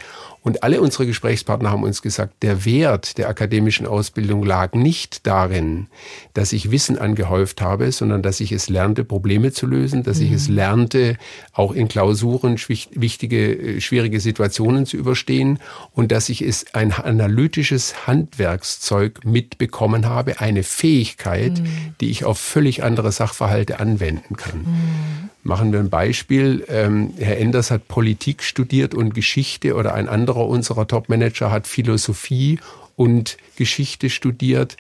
und 0.44 0.62
alle 0.62 0.83
unsere 0.83 1.07
Gesprächspartner 1.07 1.70
haben 1.70 1.83
uns 1.83 2.02
gesagt, 2.02 2.42
der 2.42 2.66
Wert 2.66 3.16
der 3.16 3.30
akademischen 3.30 3.87
Ausbildung 3.87 4.44
lag 4.44 4.74
nicht 4.74 5.26
darin, 5.26 5.87
dass 6.35 6.52
ich 6.52 6.70
Wissen 6.70 6.98
angehäuft 6.98 7.62
habe, 7.62 7.90
sondern 7.90 8.22
dass 8.22 8.40
ich 8.40 8.52
es 8.52 8.68
lernte, 8.68 9.04
Probleme 9.04 9.52
zu 9.52 9.66
lösen, 9.66 10.02
dass 10.02 10.18
mhm. 10.18 10.26
ich 10.26 10.33
es 10.33 10.48
lernte, 10.48 11.16
auch 11.54 11.72
in 11.72 11.88
Klausuren 11.88 12.59
wichtige, 12.59 13.54
äh, 13.54 13.80
schwierige 13.80 14.20
Situationen 14.20 14.85
zu 14.85 14.98
überstehen 14.98 15.61
und 15.92 16.12
dass 16.12 16.28
ich 16.28 16.42
es 16.42 16.74
ein 16.74 16.92
analytisches 16.92 18.07
Handwerkszeug 18.07 19.24
mitbekommen 19.24 20.07
habe, 20.07 20.40
eine 20.40 20.62
Fähigkeit, 20.62 21.61
mhm. 21.61 21.94
die 22.02 22.11
ich 22.11 22.26
auf 22.26 22.38
völlig 22.38 22.83
andere 22.83 23.12
Sachverhalte 23.12 23.80
anwenden 23.80 24.37
kann. 24.37 24.59
Mhm. 24.59 25.30
Machen 25.44 25.72
wir 25.72 25.78
ein 25.78 25.90
Beispiel. 25.90 26.64
Ähm, 26.68 27.12
Herr 27.18 27.37
Enders 27.37 27.70
hat 27.70 27.87
Politik 27.87 28.42
studiert 28.42 28.94
und 28.94 29.14
Geschichte 29.14 29.74
oder 29.74 29.94
ein 29.94 30.09
anderer 30.09 30.48
unserer 30.48 30.88
Top-Manager 30.88 31.50
hat 31.50 31.66
Philosophie 31.66 32.59
und 32.96 33.37
Geschichte 33.57 34.09
studiert. 34.09 34.78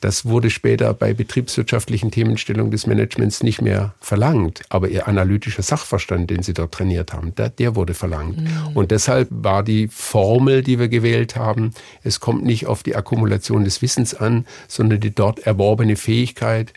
Das 0.00 0.24
wurde 0.24 0.50
später 0.50 0.94
bei 0.94 1.12
betriebswirtschaftlichen 1.12 2.10
Themenstellungen 2.10 2.72
des 2.72 2.88
Managements 2.88 3.44
nicht 3.44 3.62
mehr 3.62 3.94
verlangt. 4.00 4.62
Aber 4.68 4.88
ihr 4.88 5.06
analytischer 5.06 5.62
Sachverstand, 5.62 6.30
den 6.30 6.42
sie 6.42 6.54
dort 6.54 6.72
trainiert 6.72 7.12
haben, 7.12 7.34
der, 7.36 7.50
der 7.50 7.76
wurde 7.76 7.94
verlangt. 7.94 8.40
Mhm. 8.40 8.48
Und 8.74 8.90
deshalb 8.90 9.28
war 9.30 9.62
die 9.62 9.86
Formel, 9.88 10.62
die 10.62 10.80
wir 10.80 10.88
gewählt 10.88 11.36
haben, 11.36 11.72
es 12.02 12.18
kommt 12.18 12.44
nicht 12.44 12.66
auf 12.66 12.82
die 12.82 12.96
Akkumulation 12.96 13.62
des 13.62 13.80
Wissens 13.80 14.14
an, 14.14 14.46
sondern 14.66 14.98
die 14.98 15.14
dort 15.14 15.40
erworbene 15.40 15.94
Fähigkeit, 15.94 16.72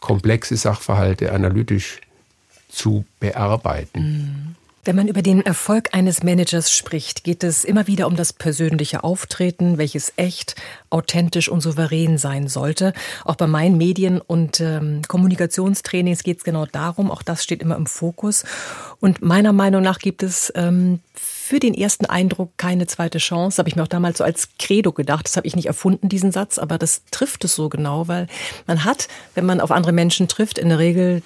komplexe 0.00 0.56
Sachverhalte 0.56 1.32
analytisch 1.32 2.00
zu 2.68 3.04
bearbeiten. 3.20 4.00
Mhm. 4.00 4.54
Wenn 4.88 4.96
man 4.96 5.08
über 5.08 5.20
den 5.20 5.44
Erfolg 5.44 5.90
eines 5.92 6.22
Managers 6.22 6.72
spricht, 6.72 7.22
geht 7.22 7.44
es 7.44 7.64
immer 7.64 7.86
wieder 7.86 8.06
um 8.06 8.16
das 8.16 8.32
persönliche 8.32 9.04
Auftreten, 9.04 9.76
welches 9.76 10.14
echt, 10.16 10.54
authentisch 10.88 11.50
und 11.50 11.60
souverän 11.60 12.16
sein 12.16 12.48
sollte. 12.48 12.94
Auch 13.26 13.34
bei 13.34 13.46
meinen 13.46 13.76
Medien- 13.76 14.22
und 14.22 14.60
ähm, 14.60 15.02
Kommunikationstrainings 15.06 16.22
geht 16.22 16.38
es 16.38 16.44
genau 16.44 16.64
darum. 16.64 17.10
Auch 17.10 17.22
das 17.22 17.44
steht 17.44 17.60
immer 17.60 17.76
im 17.76 17.84
Fokus. 17.84 18.46
Und 18.98 19.20
meiner 19.20 19.52
Meinung 19.52 19.82
nach 19.82 19.98
gibt 19.98 20.22
es 20.22 20.50
ähm, 20.54 21.00
für 21.12 21.60
den 21.60 21.74
ersten 21.74 22.06
Eindruck 22.06 22.52
keine 22.56 22.86
zweite 22.86 23.18
Chance. 23.18 23.58
Habe 23.58 23.68
ich 23.68 23.76
mir 23.76 23.82
auch 23.82 23.88
damals 23.88 24.16
so 24.16 24.24
als 24.24 24.48
Credo 24.58 24.92
gedacht. 24.92 25.26
Das 25.26 25.36
habe 25.36 25.46
ich 25.46 25.54
nicht 25.54 25.66
erfunden, 25.66 26.08
diesen 26.08 26.32
Satz, 26.32 26.56
aber 26.58 26.78
das 26.78 27.02
trifft 27.10 27.44
es 27.44 27.54
so 27.54 27.68
genau, 27.68 28.08
weil 28.08 28.26
man 28.66 28.84
hat, 28.84 29.08
wenn 29.34 29.44
man 29.44 29.60
auf 29.60 29.70
andere 29.70 29.92
Menschen 29.92 30.28
trifft, 30.28 30.56
in 30.56 30.70
der 30.70 30.78
Regel 30.78 31.22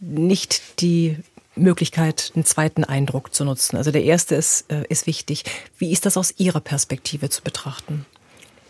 nicht 0.00 0.80
die 0.80 1.16
Möglichkeit, 1.56 2.32
einen 2.34 2.44
zweiten 2.44 2.84
Eindruck 2.84 3.34
zu 3.34 3.44
nutzen. 3.44 3.76
Also 3.76 3.90
der 3.90 4.04
erste 4.04 4.34
ist, 4.34 4.70
äh, 4.70 4.84
ist 4.88 5.06
wichtig. 5.06 5.44
Wie 5.78 5.92
ist 5.92 6.06
das 6.06 6.16
aus 6.16 6.34
Ihrer 6.38 6.60
Perspektive 6.60 7.28
zu 7.28 7.42
betrachten? 7.42 8.06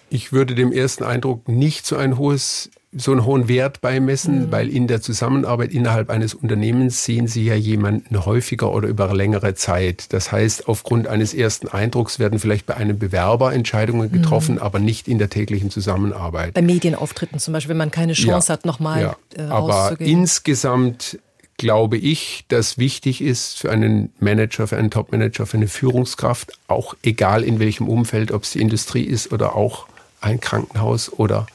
Ich 0.09 0.33
würde 0.33 0.55
dem 0.55 0.73
ersten 0.73 1.05
Eindruck 1.05 1.49
nicht 1.49 1.87
so 1.87 1.97
ein 1.97 2.19
hohes 2.19 2.71
so 2.93 3.13
einen 3.13 3.25
hohen 3.25 3.47
Wert 3.49 3.81
beimessen, 3.81 4.47
mhm. 4.47 4.53
weil 4.53 4.69
in 4.69 4.89
der 4.89 5.01
Zusammenarbeit 5.01 5.73
innerhalb 5.73 6.11
eines 6.11 6.35
Unternehmens 6.35 7.05
sehen 7.05 7.29
Sie 7.29 7.45
ja 7.45 7.55
jemanden 7.55 8.25
häufiger 8.27 8.73
oder 8.73 8.89
über 8.89 9.15
längere 9.15 9.55
Zeit. 9.55 10.13
Das 10.13 10.33
heißt, 10.33 10.67
aufgrund 10.67 11.07
eines 11.07 11.33
ersten 11.33 11.69
Eindrucks 11.69 12.19
werden 12.19 12.41
vielleicht 12.41 12.67
bei 12.67 12.77
einem 12.77 12.99
Bewerber 12.99 13.53
Entscheidungen 13.53 14.11
getroffen, 14.11 14.57
mhm. 14.57 14.63
aber 14.63 14.81
nicht 14.81 15.07
in 15.07 15.19
der 15.19 15.31
täglichen 15.31 15.71
Zusammenarbeit. 15.71 16.55
Bei 16.55 16.63
Medienauftritten 16.63 17.39
zum 17.39 17.53
Beispiel, 17.53 17.71
wenn 17.71 17.77
man 17.77 17.93
keine 17.93 18.15
Chance 18.15 18.49
ja, 18.49 18.55
hat, 18.55 18.67
nochmal 18.67 19.03
ja. 19.03 19.17
äh, 19.37 19.43
Aber 19.43 19.95
insgesamt 20.01 21.21
glaube 21.59 21.97
ich, 21.97 22.47
dass 22.49 22.79
wichtig 22.79 23.21
ist 23.21 23.59
für 23.59 23.71
einen 23.71 24.13
Manager, 24.19 24.67
für 24.67 24.79
einen 24.79 24.91
Topmanager, 24.91 25.47
für 25.47 25.59
eine 25.59 25.69
Führungskraft, 25.69 26.55
auch 26.67 26.95
egal 27.03 27.45
in 27.45 27.61
welchem 27.61 27.87
Umfeld, 27.87 28.33
ob 28.33 28.45
es 28.45 28.53
die 28.53 28.61
Industrie 28.61 29.05
ist 29.05 29.31
oder 29.31 29.55
auch 29.55 29.87
ein 30.23 30.41
Krankenhaus 30.41 31.13
oder 31.13 31.47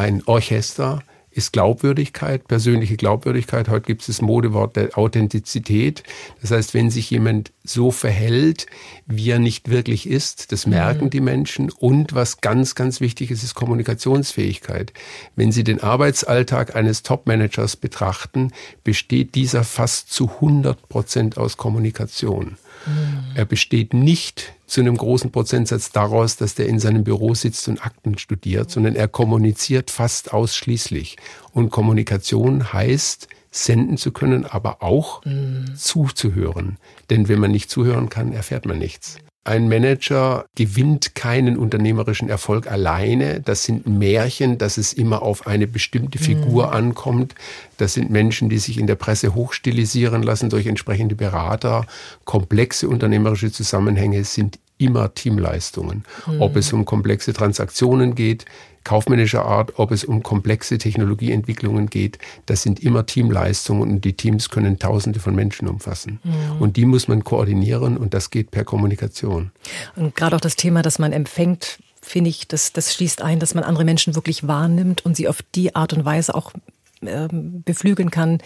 ein 0.00 0.22
Orchester 0.24 1.02
ist 1.30 1.52
Glaubwürdigkeit, 1.52 2.48
persönliche 2.48 2.96
Glaubwürdigkeit. 2.96 3.68
Heute 3.68 3.86
gibt 3.86 4.00
es 4.00 4.06
das 4.06 4.22
Modewort 4.22 4.74
der 4.76 4.96
Authentizität. 4.96 6.02
Das 6.40 6.50
heißt, 6.50 6.72
wenn 6.72 6.90
sich 6.90 7.10
jemand 7.10 7.52
so 7.64 7.90
verhält, 7.90 8.66
wie 9.06 9.30
er 9.30 9.38
nicht 9.38 9.68
wirklich 9.68 10.08
ist, 10.08 10.52
das 10.52 10.66
merken 10.66 11.04
mhm. 11.04 11.10
die 11.10 11.20
Menschen. 11.20 11.70
Und 11.70 12.14
was 12.14 12.40
ganz, 12.40 12.74
ganz 12.74 13.02
wichtig 13.02 13.30
ist, 13.30 13.44
ist 13.44 13.54
Kommunikationsfähigkeit. 13.54 14.94
Wenn 15.36 15.52
Sie 15.52 15.64
den 15.64 15.82
Arbeitsalltag 15.82 16.74
eines 16.74 17.02
Topmanagers 17.02 17.76
betrachten, 17.76 18.52
besteht 18.82 19.34
dieser 19.34 19.64
fast 19.64 20.10
zu 20.10 20.30
100 20.30 20.88
Prozent 20.88 21.36
aus 21.36 21.58
Kommunikation. 21.58 22.56
Mhm. 22.86 23.24
Er 23.34 23.44
besteht 23.44 23.94
nicht 23.94 24.52
zu 24.66 24.80
einem 24.80 24.96
großen 24.96 25.30
Prozentsatz 25.30 25.90
daraus, 25.90 26.36
dass 26.36 26.54
der 26.54 26.68
in 26.68 26.78
seinem 26.78 27.04
Büro 27.04 27.34
sitzt 27.34 27.68
und 27.68 27.84
Akten 27.84 28.18
studiert, 28.18 28.70
sondern 28.70 28.96
er 28.96 29.08
kommuniziert 29.08 29.90
fast 29.90 30.32
ausschließlich. 30.32 31.16
Und 31.52 31.70
Kommunikation 31.70 32.72
heißt, 32.72 33.28
senden 33.50 33.96
zu 33.96 34.12
können, 34.12 34.46
aber 34.46 34.82
auch 34.82 35.24
mhm. 35.24 35.74
zuzuhören. 35.76 36.78
Denn 37.10 37.28
wenn 37.28 37.40
man 37.40 37.50
nicht 37.50 37.70
zuhören 37.70 38.08
kann, 38.08 38.32
erfährt 38.32 38.66
man 38.66 38.78
nichts. 38.78 39.18
Ein 39.50 39.68
Manager 39.68 40.44
gewinnt 40.54 41.16
keinen 41.16 41.56
unternehmerischen 41.56 42.28
Erfolg 42.28 42.70
alleine. 42.70 43.40
Das 43.40 43.64
sind 43.64 43.84
Märchen, 43.84 44.58
dass 44.58 44.78
es 44.78 44.92
immer 44.92 45.22
auf 45.22 45.48
eine 45.48 45.66
bestimmte 45.66 46.20
Figur 46.20 46.68
mhm. 46.68 46.72
ankommt. 46.72 47.34
Das 47.76 47.94
sind 47.94 48.10
Menschen, 48.10 48.48
die 48.48 48.58
sich 48.58 48.78
in 48.78 48.86
der 48.86 48.94
Presse 48.94 49.34
hochstilisieren 49.34 50.22
lassen 50.22 50.50
durch 50.50 50.66
entsprechende 50.66 51.16
Berater. 51.16 51.84
Komplexe 52.24 52.88
unternehmerische 52.88 53.50
Zusammenhänge 53.50 54.22
sind 54.22 54.60
immer 54.80 55.14
Teamleistungen. 55.14 56.04
Mhm. 56.26 56.40
Ob 56.40 56.56
es 56.56 56.72
um 56.72 56.84
komplexe 56.84 57.32
Transaktionen 57.32 58.14
geht, 58.14 58.46
kaufmännischer 58.84 59.44
Art, 59.44 59.78
ob 59.78 59.90
es 59.90 60.04
um 60.04 60.22
komplexe 60.22 60.78
Technologieentwicklungen 60.78 61.90
geht, 61.90 62.18
das 62.46 62.62
sind 62.62 62.80
immer 62.80 63.06
Teamleistungen 63.06 63.82
und 63.82 64.04
die 64.04 64.14
Teams 64.14 64.48
können 64.48 64.78
Tausende 64.78 65.20
von 65.20 65.34
Menschen 65.34 65.68
umfassen. 65.68 66.18
Mhm. 66.24 66.60
Und 66.60 66.76
die 66.76 66.86
muss 66.86 67.08
man 67.08 67.24
koordinieren 67.24 67.96
und 67.96 68.14
das 68.14 68.30
geht 68.30 68.50
per 68.50 68.64
Kommunikation. 68.64 69.50
Und 69.96 70.16
gerade 70.16 70.36
auch 70.36 70.40
das 70.40 70.56
Thema, 70.56 70.82
das 70.82 70.98
man 70.98 71.12
empfängt, 71.12 71.78
finde 72.00 72.30
ich, 72.30 72.48
das, 72.48 72.72
das 72.72 72.94
schließt 72.94 73.20
ein, 73.20 73.38
dass 73.38 73.54
man 73.54 73.64
andere 73.64 73.84
Menschen 73.84 74.14
wirklich 74.14 74.46
wahrnimmt 74.48 75.04
und 75.04 75.16
sie 75.16 75.28
auf 75.28 75.42
die 75.54 75.74
Art 75.74 75.92
und 75.92 76.04
Weise 76.04 76.34
auch 76.34 76.52
beflügeln 77.00 78.10
kann, 78.10 78.38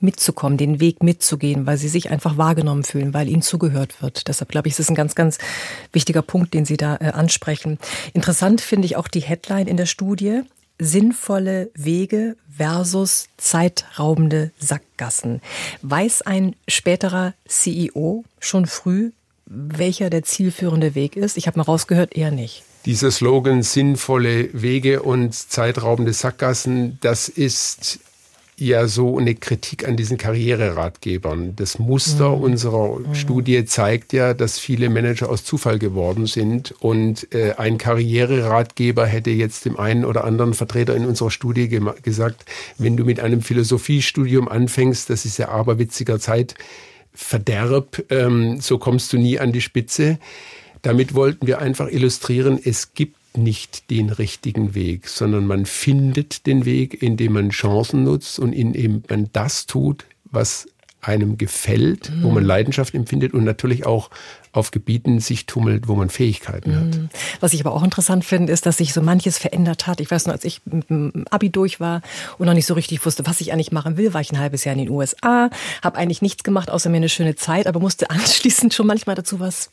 mitzukommen, 0.00 0.58
den 0.58 0.80
Weg 0.80 1.02
mitzugehen, 1.02 1.66
weil 1.66 1.78
sie 1.78 1.88
sich 1.88 2.10
einfach 2.10 2.36
wahrgenommen 2.36 2.84
fühlen, 2.84 3.14
weil 3.14 3.28
ihnen 3.28 3.42
zugehört 3.42 4.02
wird. 4.02 4.28
Deshalb 4.28 4.50
glaube 4.50 4.68
ich, 4.68 4.74
es 4.74 4.80
ist 4.80 4.90
ein 4.90 4.94
ganz, 4.94 5.14
ganz 5.14 5.38
wichtiger 5.92 6.22
Punkt, 6.22 6.54
den 6.54 6.64
Sie 6.64 6.76
da 6.76 6.96
äh, 6.96 7.10
ansprechen. 7.12 7.78
Interessant 8.12 8.60
finde 8.60 8.86
ich 8.86 8.96
auch 8.96 9.08
die 9.08 9.20
Headline 9.20 9.66
in 9.66 9.76
der 9.76 9.86
Studie. 9.86 10.42
Sinnvolle 10.78 11.70
Wege 11.74 12.36
versus 12.54 13.28
zeitraubende 13.36 14.50
Sackgassen. 14.58 15.40
Weiß 15.82 16.22
ein 16.22 16.56
späterer 16.66 17.34
CEO 17.46 18.24
schon 18.40 18.66
früh, 18.66 19.12
welcher 19.52 20.10
der 20.10 20.22
zielführende 20.22 20.94
Weg 20.94 21.16
ist? 21.16 21.36
Ich 21.36 21.46
habe 21.46 21.58
mal 21.58 21.64
rausgehört, 21.64 22.16
eher 22.16 22.30
nicht. 22.30 22.62
Dieser 22.86 23.10
Slogan 23.10 23.62
sinnvolle 23.62 24.48
Wege 24.52 25.02
und 25.02 25.34
zeitraubende 25.34 26.12
Sackgassen, 26.12 26.98
das 27.00 27.28
ist 27.28 28.00
ja 28.56 28.86
so 28.86 29.18
eine 29.18 29.34
Kritik 29.34 29.86
an 29.88 29.96
diesen 29.96 30.18
Karriereratgebern. 30.18 31.56
Das 31.56 31.78
Muster 31.78 32.36
mhm. 32.36 32.42
unserer 32.42 32.98
mhm. 32.98 33.14
Studie 33.14 33.64
zeigt 33.64 34.12
ja, 34.12 34.34
dass 34.34 34.58
viele 34.58 34.88
Manager 34.88 35.28
aus 35.30 35.44
Zufall 35.44 35.78
geworden 35.78 36.26
sind 36.26 36.74
und 36.80 37.32
äh, 37.34 37.54
ein 37.56 37.78
Karriereratgeber 37.78 39.06
hätte 39.06 39.30
jetzt 39.30 39.64
dem 39.64 39.78
einen 39.78 40.04
oder 40.04 40.24
anderen 40.24 40.54
Vertreter 40.54 40.94
in 40.94 41.06
unserer 41.06 41.30
Studie 41.30 41.68
gesagt, 42.02 42.44
wenn 42.78 42.96
du 42.96 43.04
mit 43.04 43.20
einem 43.20 43.42
Philosophiestudium 43.42 44.48
anfängst, 44.48 45.10
das 45.10 45.24
ist 45.24 45.38
ja 45.38 45.48
aberwitziger 45.48 46.18
Zeitverderb, 47.14 48.04
ähm, 48.10 48.60
so 48.60 48.78
kommst 48.78 49.12
du 49.12 49.18
nie 49.18 49.38
an 49.38 49.52
die 49.52 49.60
Spitze. 49.60 50.18
Damit 50.82 51.14
wollten 51.14 51.46
wir 51.46 51.60
einfach 51.60 51.88
illustrieren, 51.88 52.58
es 52.62 52.94
gibt 52.94 53.16
nicht 53.36 53.90
den 53.90 54.10
richtigen 54.10 54.74
Weg, 54.74 55.08
sondern 55.08 55.46
man 55.46 55.64
findet 55.64 56.46
den 56.46 56.64
Weg, 56.64 57.02
indem 57.02 57.34
man 57.34 57.50
Chancen 57.50 58.04
nutzt 58.04 58.38
und 58.38 58.52
indem 58.52 59.02
man 59.08 59.30
das 59.32 59.66
tut, 59.66 60.04
was 60.24 60.68
einem 61.00 61.38
gefällt, 61.38 62.10
mhm. 62.10 62.22
wo 62.22 62.30
man 62.30 62.44
Leidenschaft 62.44 62.94
empfindet 62.94 63.32
und 63.32 63.44
natürlich 63.44 63.86
auch 63.86 64.10
auf 64.52 64.70
Gebieten 64.70 65.18
sich 65.18 65.46
tummelt, 65.46 65.88
wo 65.88 65.94
man 65.94 66.10
Fähigkeiten 66.10 66.76
hat. 66.76 66.96
Mhm. 66.96 67.08
Was 67.40 67.54
ich 67.54 67.64
aber 67.64 67.74
auch 67.74 67.82
interessant 67.82 68.24
finde, 68.24 68.52
ist, 68.52 68.66
dass 68.66 68.76
sich 68.76 68.92
so 68.92 69.00
manches 69.00 69.38
verändert 69.38 69.86
hat. 69.86 70.00
Ich 70.00 70.10
weiß 70.10 70.26
noch, 70.26 70.34
als 70.34 70.44
ich 70.44 70.60
mit 70.66 70.90
dem 70.90 71.24
Abi 71.30 71.48
durch 71.48 71.80
war 71.80 72.02
und 72.36 72.46
noch 72.46 72.54
nicht 72.54 72.66
so 72.66 72.74
richtig 72.74 73.04
wusste, 73.06 73.26
was 73.26 73.40
ich 73.40 73.52
eigentlich 73.52 73.72
machen 73.72 73.96
will, 73.96 74.12
war 74.12 74.20
ich 74.20 74.30
ein 74.30 74.38
halbes 74.38 74.64
Jahr 74.64 74.74
in 74.74 74.84
den 74.84 74.90
USA, 74.90 75.48
habe 75.82 75.96
eigentlich 75.96 76.20
nichts 76.20 76.44
gemacht, 76.44 76.70
außer 76.70 76.90
mir 76.90 76.98
eine 76.98 77.08
schöne 77.08 77.34
Zeit, 77.34 77.66
aber 77.66 77.80
musste 77.80 78.10
anschließend 78.10 78.74
schon 78.74 78.86
manchmal 78.86 79.16
dazu 79.16 79.40
was, 79.40 79.70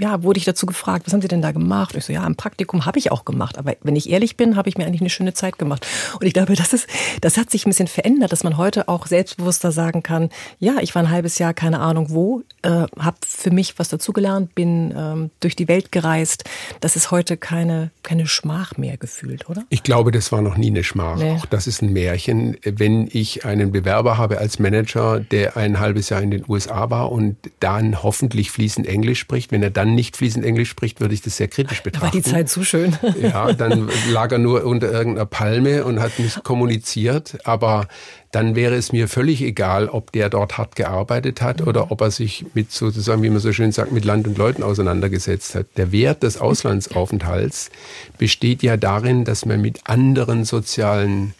ja, 0.00 0.22
wurde 0.22 0.38
ich 0.38 0.44
dazu 0.44 0.66
gefragt, 0.66 1.06
was 1.06 1.12
haben 1.12 1.22
Sie 1.22 1.28
denn 1.28 1.42
da 1.42 1.50
gemacht? 1.50 1.94
Und 1.94 1.98
ich 1.98 2.04
so, 2.04 2.12
ja, 2.12 2.22
ein 2.22 2.36
Praktikum 2.36 2.86
habe 2.86 3.00
ich 3.00 3.10
auch 3.10 3.24
gemacht, 3.24 3.58
aber 3.58 3.74
wenn 3.82 3.96
ich 3.96 4.08
ehrlich 4.08 4.36
bin, 4.36 4.54
habe 4.54 4.68
ich 4.68 4.78
mir 4.78 4.86
eigentlich 4.86 5.00
eine 5.00 5.10
schöne 5.10 5.34
Zeit 5.34 5.58
gemacht. 5.58 5.84
Und 6.20 6.26
ich 6.26 6.32
glaube, 6.32 6.54
das 6.56 6.72
ist, 6.72 6.86
das 7.20 7.36
hat 7.36 7.50
sich 7.50 7.66
ein 7.66 7.70
bisschen 7.70 7.88
verändert, 7.88 8.30
dass 8.30 8.44
man 8.44 8.56
heute 8.56 8.88
auch 8.88 9.06
selbstbewusster 9.06 9.72
sagen 9.72 10.04
kann, 10.04 10.30
ja, 10.60 10.76
ich 10.80 10.94
war 10.94 11.02
ein 11.02 11.10
halbes 11.10 11.38
Jahr, 11.38 11.54
keine 11.54 11.80
Ahnung 11.80 12.10
wo, 12.10 12.42
äh, 12.62 12.86
habe 12.98 13.16
für 13.26 13.50
mich 13.50 13.78
was 13.78 13.88
dazugelernt, 13.88 14.54
bin 14.54 14.94
ähm, 14.96 15.30
durch 15.40 15.56
die 15.56 15.68
Welt 15.68 15.92
gereist. 15.92 16.44
Das 16.80 16.96
ist 16.96 17.10
heute 17.10 17.36
keine, 17.36 17.90
keine 18.02 18.26
Schmach 18.26 18.76
mehr 18.76 18.96
gefühlt, 18.96 19.48
oder? 19.48 19.64
Ich 19.68 19.82
glaube, 19.82 20.12
das 20.12 20.32
war 20.32 20.42
noch 20.42 20.56
nie 20.56 20.68
eine 20.68 20.84
Schmach. 20.84 21.16
Nee. 21.16 21.32
Auch 21.32 21.46
das 21.46 21.66
ist 21.66 21.82
ein 21.82 21.92
Märchen. 21.92 22.56
Wenn 22.64 23.08
ich 23.10 23.44
einen 23.44 23.72
Bewerber 23.72 24.18
habe 24.18 24.38
als 24.38 24.58
Manager, 24.58 25.20
der 25.20 25.56
ein 25.56 25.80
halbes 25.80 26.08
Jahr 26.08 26.22
in 26.22 26.30
den 26.30 26.44
USA 26.48 26.90
war 26.90 27.12
und 27.12 27.36
dann 27.60 28.02
hoffentlich 28.02 28.50
fließend 28.50 28.86
Englisch 28.86 29.20
spricht, 29.20 29.52
wenn 29.52 29.62
er 29.62 29.70
dann 29.70 29.94
nicht 29.94 30.16
fließend 30.16 30.44
Englisch 30.44 30.70
spricht, 30.70 31.00
würde 31.00 31.14
ich 31.14 31.22
das 31.22 31.36
sehr 31.36 31.48
kritisch 31.48 31.82
betrachten. 31.82 32.06
Da 32.06 32.14
war 32.14 32.22
die 32.22 32.22
Zeit 32.22 32.48
zu 32.48 32.64
schön. 32.64 32.96
Ja, 33.20 33.52
dann 33.52 33.88
lag 34.10 34.32
er 34.32 34.38
nur 34.38 34.64
unter 34.64 34.90
irgendeiner 34.90 35.26
Palme 35.26 35.84
und 35.84 36.00
hat 36.00 36.18
nicht 36.18 36.42
kommuniziert. 36.44 37.38
Aber 37.44 37.86
dann 38.32 38.56
wäre 38.56 38.74
es 38.74 38.92
mir 38.92 39.08
völlig 39.08 39.42
egal, 39.42 39.88
ob 39.88 40.10
der 40.10 40.30
dort 40.30 40.56
hart 40.56 40.74
gearbeitet 40.74 41.42
hat 41.42 41.60
oder 41.60 41.92
ob 41.92 42.00
er 42.00 42.10
sich 42.10 42.46
mit 42.54 42.72
sozusagen, 42.72 43.22
wie 43.22 43.28
man 43.28 43.40
so 43.40 43.52
schön 43.52 43.72
sagt, 43.72 43.92
mit 43.92 44.06
Land 44.06 44.26
und 44.26 44.38
Leuten 44.38 44.62
auseinandergesetzt 44.62 45.54
hat. 45.54 45.66
Der 45.76 45.92
Wert 45.92 46.22
des 46.22 46.40
Auslandsaufenthalts 46.40 47.70
besteht 48.16 48.62
ja 48.62 48.78
darin, 48.78 49.24
dass 49.24 49.44
man 49.44 49.60
mit 49.60 49.80
anderen 49.84 50.46
sozialen 50.46 51.34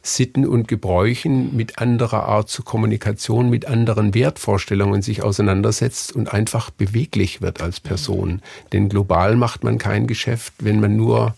Sitten 0.00 0.46
und 0.46 0.68
Gebräuchen, 0.68 1.54
mit 1.54 1.78
anderer 1.78 2.24
Art 2.24 2.48
zur 2.48 2.64
Kommunikation, 2.64 3.50
mit 3.50 3.66
anderen 3.66 4.14
Wertvorstellungen 4.14 5.02
sich 5.02 5.22
auseinandersetzt 5.22 6.16
und 6.16 6.32
einfach 6.32 6.70
beweglich 6.70 7.42
wird 7.42 7.60
als 7.60 7.78
Person. 7.78 8.40
Denn 8.72 8.88
global 8.88 9.36
macht 9.36 9.62
man 9.64 9.76
kein 9.78 10.06
Geschäft, 10.06 10.54
wenn 10.58 10.80
man 10.80 10.96
nur 10.96 11.36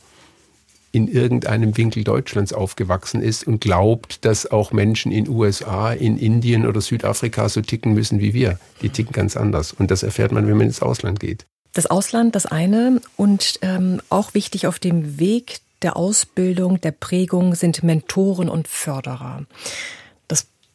in 0.95 1.09
irgendeinem 1.09 1.77
Winkel 1.77 2.05
Deutschlands 2.05 2.53
aufgewachsen 2.53 3.21
ist 3.21 3.47
und 3.47 3.61
glaubt, 3.61 4.25
dass 4.25 4.51
auch 4.51 4.73
Menschen 4.73 5.11
in 5.11 5.29
USA, 5.29 5.93
in 5.93 6.17
Indien 6.17 6.67
oder 6.67 6.81
Südafrika 6.81 7.49
so 7.49 7.61
ticken 7.63 7.95
müssen 7.95 8.21
wie 8.21 8.33
wir. 8.33 8.59
Die 8.83 8.91
ticken 8.91 9.13
ganz 9.13 9.37
anders. 9.37 9.73
Und 9.73 9.91
das 9.91 10.03
erfährt 10.03 10.31
man, 10.31 10.47
wenn 10.47 10.57
man 10.57 10.69
ins 10.69 10.83
Ausland 10.83 11.19
geht. 11.19 11.47
Das 11.73 11.87
Ausland, 11.87 12.37
das 12.37 12.47
eine. 12.47 13.01
Und 13.17 13.59
ähm, 13.63 14.01
auch 14.09 14.35
wichtig 14.35 14.69
auf 14.69 14.79
dem 14.79 15.19
Weg 15.19 15.61
der 15.83 15.97
Ausbildung, 15.97 16.81
der 16.81 16.93
Prägung 16.93 17.57
sind 17.57 17.83
Mentoren 17.83 18.49
und 18.49 18.69
Förderer 18.69 19.45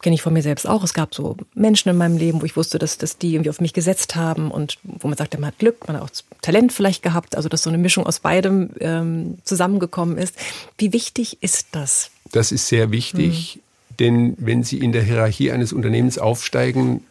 kenne 0.02 0.16
ich 0.16 0.22
von 0.22 0.34
mir 0.34 0.42
selbst 0.42 0.68
auch. 0.68 0.84
Es 0.84 0.94
gab 0.94 1.14
so 1.14 1.36
Menschen 1.54 1.90
in 1.90 1.98
meinem 1.98 2.18
Leben, 2.18 2.42
wo 2.42 2.46
ich 2.46 2.56
wusste, 2.56 2.80
dass, 2.80 2.98
dass 2.98 3.18
die 3.18 3.34
irgendwie 3.34 3.50
auf 3.50 3.62
mich 3.62 3.74
gesetzt 3.74 4.16
haben 4.16 4.52
und 4.52 4.78
wo 4.84 5.08
man 5.08 5.18
sagte, 5.18 5.40
man 5.40 5.48
hat 5.48 5.60
Glück, 5.60 5.88
man 5.88 5.98
hat 5.98 6.04
auch 6.04 6.10
Talent 6.42 6.72
vielleicht 6.72 7.04
gehabt, 7.04 7.36
also 7.36 7.50
dass 7.50 7.64
so 7.64 7.70
eine 7.70 7.78
Mischung 7.78 8.06
aus 8.06 8.20
beidem 8.20 8.72
ähm, 8.80 9.38
zusammengekommen 9.44 10.18
ist. 10.18 10.36
Wie 10.78 10.94
wichtig 10.94 11.38
ist 11.42 11.68
das? 11.72 12.12
Das 12.32 12.52
ist 12.52 12.68
sehr 12.68 12.92
wichtig, 12.92 13.54
hm. 13.54 13.62
denn 14.00 14.36
wenn 14.38 14.64
Sie 14.64 14.80
in 14.80 14.92
der 14.92 15.04
Hierarchie 15.04 15.52
eines 15.52 15.74
Unternehmens 15.74 16.18
aufsteigen, 16.18 17.02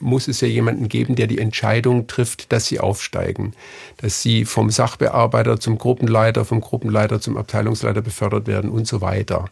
muss 0.00 0.28
es 0.28 0.40
ja 0.40 0.48
jemanden 0.48 0.88
geben, 0.88 1.16
der 1.16 1.26
die 1.26 1.38
Entscheidung 1.38 2.06
trifft, 2.06 2.52
dass 2.52 2.66
sie 2.66 2.80
aufsteigen, 2.80 3.52
dass 3.96 4.22
sie 4.22 4.44
vom 4.44 4.70
Sachbearbeiter 4.70 5.58
zum 5.60 5.78
Gruppenleiter, 5.78 6.44
vom 6.44 6.60
Gruppenleiter 6.60 7.20
zum 7.20 7.36
Abteilungsleiter 7.36 8.02
befördert 8.02 8.46
werden 8.46 8.70
und 8.70 8.86
so 8.86 9.00
weiter. 9.00 9.46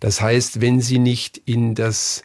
Das 0.00 0.20
heißt, 0.20 0.60
wenn 0.60 0.80
sie 0.80 0.98
nicht 0.98 1.40
in 1.46 1.74
das 1.74 2.22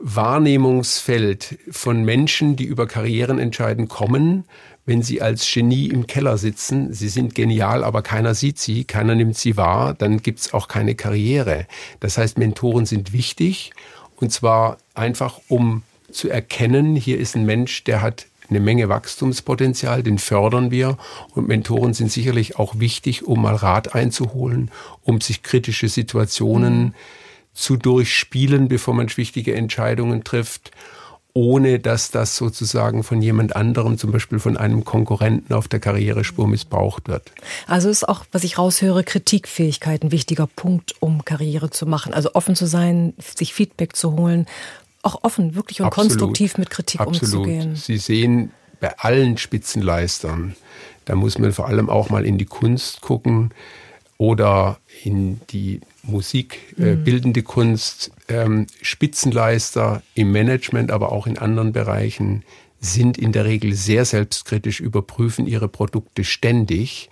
Wahrnehmungsfeld 0.00 1.58
von 1.70 2.04
Menschen, 2.04 2.56
die 2.56 2.64
über 2.64 2.86
Karrieren 2.86 3.38
entscheiden, 3.38 3.88
kommen, 3.88 4.44
wenn 4.84 5.02
sie 5.02 5.20
als 5.20 5.50
Genie 5.52 5.88
im 5.88 6.06
Keller 6.06 6.38
sitzen, 6.38 6.92
sie 6.92 7.08
sind 7.08 7.34
genial, 7.34 7.82
aber 7.82 8.02
keiner 8.02 8.34
sieht 8.34 8.58
sie, 8.58 8.84
keiner 8.84 9.14
nimmt 9.14 9.36
sie 9.36 9.56
wahr, 9.56 9.94
dann 9.94 10.22
gibt's 10.22 10.54
auch 10.54 10.68
keine 10.68 10.94
Karriere. 10.94 11.66
Das 11.98 12.18
heißt, 12.18 12.38
Mentoren 12.38 12.86
sind 12.86 13.12
wichtig 13.12 13.72
und 14.16 14.32
zwar 14.32 14.78
einfach, 14.94 15.40
um 15.48 15.82
zu 16.10 16.28
erkennen, 16.28 16.94
hier 16.94 17.18
ist 17.18 17.34
ein 17.34 17.44
Mensch, 17.44 17.84
der 17.84 18.00
hat 18.00 18.26
eine 18.48 18.60
Menge 18.60 18.88
Wachstumspotenzial, 18.88 20.04
den 20.04 20.18
fördern 20.18 20.70
wir. 20.70 20.98
Und 21.34 21.48
Mentoren 21.48 21.94
sind 21.94 22.12
sicherlich 22.12 22.60
auch 22.60 22.78
wichtig, 22.78 23.24
um 23.24 23.42
mal 23.42 23.56
Rat 23.56 23.94
einzuholen, 23.94 24.70
um 25.02 25.20
sich 25.20 25.42
kritische 25.42 25.88
Situationen 25.88 26.78
mhm. 26.78 26.94
Zu 27.56 27.76
durchspielen, 27.76 28.68
bevor 28.68 28.94
man 28.94 29.08
wichtige 29.16 29.54
Entscheidungen 29.54 30.22
trifft, 30.24 30.70
ohne 31.32 31.78
dass 31.78 32.10
das 32.10 32.36
sozusagen 32.36 33.02
von 33.02 33.20
jemand 33.20 33.56
anderem, 33.56 33.98
zum 33.98 34.10
Beispiel 34.10 34.38
von 34.38 34.56
einem 34.56 34.84
Konkurrenten 34.84 35.52
auf 35.52 35.66
der 35.68 35.80
Karrierespur 35.80 36.48
missbraucht 36.48 37.08
wird. 37.08 37.32
Also 37.66 37.88
ist 37.88 38.08
auch, 38.08 38.24
was 38.32 38.44
ich 38.44 38.58
raushöre, 38.58 39.04
Kritikfähigkeit 39.04 40.02
ein 40.02 40.12
wichtiger 40.12 40.46
Punkt, 40.46 40.94
um 41.00 41.24
Karriere 41.24 41.70
zu 41.70 41.86
machen. 41.86 42.14
Also 42.14 42.30
offen 42.34 42.56
zu 42.56 42.66
sein, 42.66 43.14
sich 43.18 43.52
Feedback 43.52 43.96
zu 43.96 44.12
holen, 44.12 44.46
auch 45.02 45.24
offen, 45.24 45.54
wirklich 45.54 45.80
und 45.80 45.86
Absolut. 45.86 46.10
konstruktiv 46.10 46.58
mit 46.58 46.70
Kritik 46.70 47.00
Absolut. 47.00 47.46
umzugehen. 47.46 47.76
Sie 47.76 47.98
sehen 47.98 48.50
bei 48.80 48.98
allen 48.98 49.38
Spitzenleistern, 49.38 50.56
da 51.06 51.14
muss 51.14 51.38
man 51.38 51.52
vor 51.52 51.68
allem 51.68 51.88
auch 51.88 52.10
mal 52.10 52.26
in 52.26 52.36
die 52.36 52.44
Kunst 52.44 53.00
gucken 53.00 53.52
oder 54.18 54.78
in 55.04 55.40
die 55.50 55.80
Musik, 56.02 56.74
äh, 56.78 56.94
mhm. 56.94 57.04
bildende 57.04 57.42
Kunst, 57.42 58.12
ähm, 58.28 58.66
Spitzenleister 58.80 60.02
im 60.14 60.32
Management, 60.32 60.90
aber 60.90 61.12
auch 61.12 61.26
in 61.26 61.38
anderen 61.38 61.72
Bereichen 61.72 62.44
sind 62.80 63.18
in 63.18 63.32
der 63.32 63.44
Regel 63.44 63.74
sehr 63.74 64.04
selbstkritisch, 64.04 64.80
überprüfen 64.80 65.46
ihre 65.46 65.68
Produkte 65.68 66.24
ständig, 66.24 67.10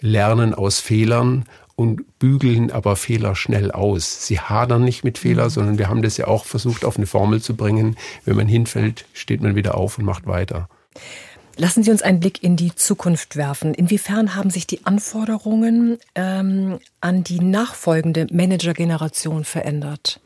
lernen 0.00 0.54
aus 0.54 0.80
Fehlern 0.80 1.44
und 1.74 2.18
bügeln 2.18 2.70
aber 2.70 2.96
Fehler 2.96 3.34
schnell 3.34 3.70
aus. 3.70 4.26
Sie 4.26 4.40
hadern 4.40 4.84
nicht 4.84 5.04
mit 5.04 5.18
Fehler, 5.18 5.44
mhm. 5.44 5.50
sondern 5.50 5.78
wir 5.78 5.88
haben 5.88 6.02
das 6.02 6.16
ja 6.16 6.26
auch 6.26 6.44
versucht 6.44 6.84
auf 6.84 6.96
eine 6.96 7.06
Formel 7.06 7.40
zu 7.40 7.56
bringen. 7.56 7.96
Wenn 8.24 8.36
man 8.36 8.48
hinfällt, 8.48 9.06
steht 9.12 9.42
man 9.42 9.54
wieder 9.54 9.76
auf 9.76 9.98
und 9.98 10.04
macht 10.04 10.26
weiter. 10.26 10.68
Lassen 11.56 11.82
Sie 11.82 11.90
uns 11.90 12.02
einen 12.02 12.20
Blick 12.20 12.42
in 12.42 12.56
die 12.56 12.74
Zukunft 12.74 13.36
werfen. 13.36 13.74
Inwiefern 13.74 14.34
haben 14.34 14.50
sich 14.50 14.66
die 14.66 14.86
Anforderungen 14.86 15.98
ähm, 16.14 16.78
an 17.00 17.24
die 17.24 17.40
nachfolgende 17.40 18.26
Managergeneration 18.30 19.44
verändert? 19.44 20.20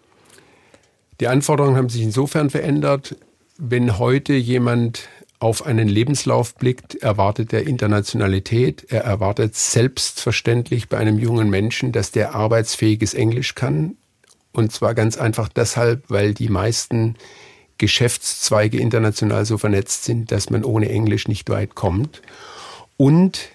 Die 1.21 1.29
Anforderungen 1.29 1.77
haben 1.77 1.89
sich 1.89 2.03
insofern 2.03 2.51
verändert, 2.51 3.17
wenn 3.59 3.99
heute 3.99 4.35
jemand 4.35 5.09
auf 5.39 5.67
einen 5.67 5.89
Lebenslauf 5.89 6.55
blickt, 6.55 6.95
erwartet 6.97 7.53
er 7.53 7.67
Internationalität. 7.67 8.87
Er 8.89 9.03
erwartet 9.05 9.55
selbstverständlich 9.55 10.89
bei 10.89 10.99
einem 10.99 11.19
jungen 11.19 11.51
Menschen, 11.51 11.93
dass 11.93 12.11
der 12.11 12.35
arbeitsfähiges 12.35 13.15
Englisch 13.15 13.55
kann. 13.55 13.97
Und 14.53 14.73
zwar 14.73 14.95
ganz 14.95 15.19
einfach 15.19 15.49
deshalb, 15.49 16.05
weil 16.09 16.33
die 16.33 16.49
meisten 16.49 17.17
Geschäftszweige 17.79 18.79
international 18.79 19.45
so 19.45 19.59
vernetzt 19.59 20.05
sind, 20.05 20.33
dass 20.33 20.51
man 20.51 20.65
ohne 20.65 20.89
Englisch 20.89 21.29
nicht 21.29 21.51
weit 21.51 21.75
kommt. 21.75 22.23
Und 22.97 23.51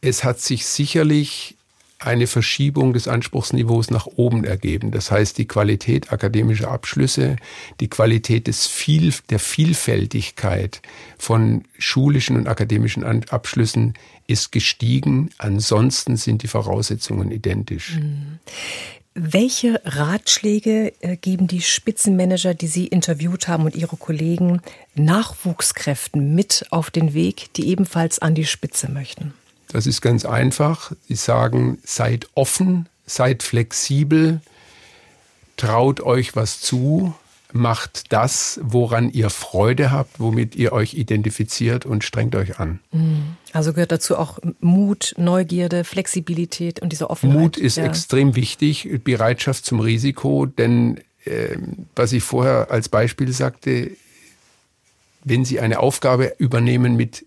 es 0.00 0.22
hat 0.24 0.40
sich 0.40 0.66
sicherlich 0.66 1.56
eine 1.98 2.26
Verschiebung 2.26 2.92
des 2.92 3.08
Anspruchsniveaus 3.08 3.90
nach 3.90 4.06
oben 4.06 4.44
ergeben. 4.44 4.90
Das 4.90 5.10
heißt, 5.10 5.38
die 5.38 5.46
Qualität 5.46 6.12
akademischer 6.12 6.70
Abschlüsse, 6.70 7.36
die 7.80 7.88
Qualität 7.88 8.46
des 8.46 8.66
Viel, 8.66 9.12
der 9.30 9.38
Vielfältigkeit 9.38 10.82
von 11.18 11.64
schulischen 11.78 12.36
und 12.36 12.46
akademischen 12.46 13.04
Abschlüssen 13.30 13.94
ist 14.26 14.52
gestiegen. 14.52 15.30
Ansonsten 15.38 16.16
sind 16.16 16.42
die 16.42 16.48
Voraussetzungen 16.48 17.30
identisch. 17.30 17.98
Welche 19.14 19.80
Ratschläge 19.84 20.92
äh, 21.00 21.16
geben 21.16 21.46
die 21.46 21.62
Spitzenmanager, 21.62 22.52
die 22.52 22.66
Sie 22.66 22.88
interviewt 22.88 23.46
haben 23.46 23.64
und 23.64 23.76
Ihre 23.76 23.96
Kollegen 23.96 24.60
Nachwuchskräften 24.96 26.34
mit 26.34 26.66
auf 26.70 26.90
den 26.90 27.14
Weg, 27.14 27.52
die 27.54 27.68
ebenfalls 27.68 28.18
an 28.18 28.34
die 28.34 28.44
Spitze 28.44 28.90
möchten? 28.90 29.32
Das 29.68 29.86
ist 29.86 30.00
ganz 30.00 30.24
einfach. 30.24 30.92
Sie 31.08 31.14
sagen, 31.14 31.78
seid 31.84 32.28
offen, 32.34 32.88
seid 33.06 33.44
flexibel, 33.44 34.40
traut 35.56 36.00
euch 36.00 36.34
was 36.34 36.60
zu, 36.60 37.14
macht 37.54 38.12
das, 38.12 38.58
woran 38.62 39.10
ihr 39.10 39.30
Freude 39.30 39.92
habt, 39.92 40.18
womit 40.18 40.56
ihr 40.56 40.72
euch 40.72 40.94
identifiziert 40.94 41.86
und 41.86 42.02
strengt 42.02 42.34
euch 42.34 42.58
an. 42.58 42.80
Mhm. 42.90 43.36
Also 43.52 43.72
gehört 43.72 43.92
dazu 43.92 44.18
auch 44.18 44.40
Mut, 44.60 45.14
Neugierde, 45.16 45.84
Flexibilität 45.84 46.80
und 46.80 46.90
diese 46.90 47.10
Offenheit. 47.10 47.38
Mut 47.38 47.56
ist 47.56 47.76
ja. 47.76 47.84
extrem 47.84 48.34
wichtig, 48.34 48.88
Bereitschaft 49.04 49.64
zum 49.64 49.78
Risiko, 49.78 50.46
denn 50.46 51.00
äh, 51.24 51.56
was 51.94 52.12
ich 52.12 52.24
vorher 52.24 52.72
als 52.72 52.88
Beispiel 52.88 53.32
sagte, 53.32 53.92
wenn 55.22 55.44
Sie 55.44 55.60
eine 55.60 55.78
Aufgabe 55.78 56.34
übernehmen 56.38 56.96
mit 56.96 57.24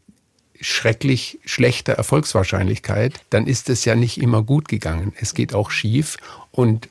schrecklich 0.59 1.39
schlechter 1.45 1.93
Erfolgswahrscheinlichkeit, 1.93 3.21
dann 3.29 3.47
ist 3.47 3.69
es 3.69 3.85
ja 3.85 3.95
nicht 3.95 4.21
immer 4.21 4.43
gut 4.43 4.67
gegangen. 4.67 5.13
Es 5.19 5.33
geht 5.33 5.53
auch 5.53 5.71
schief 5.71 6.17
und 6.51 6.89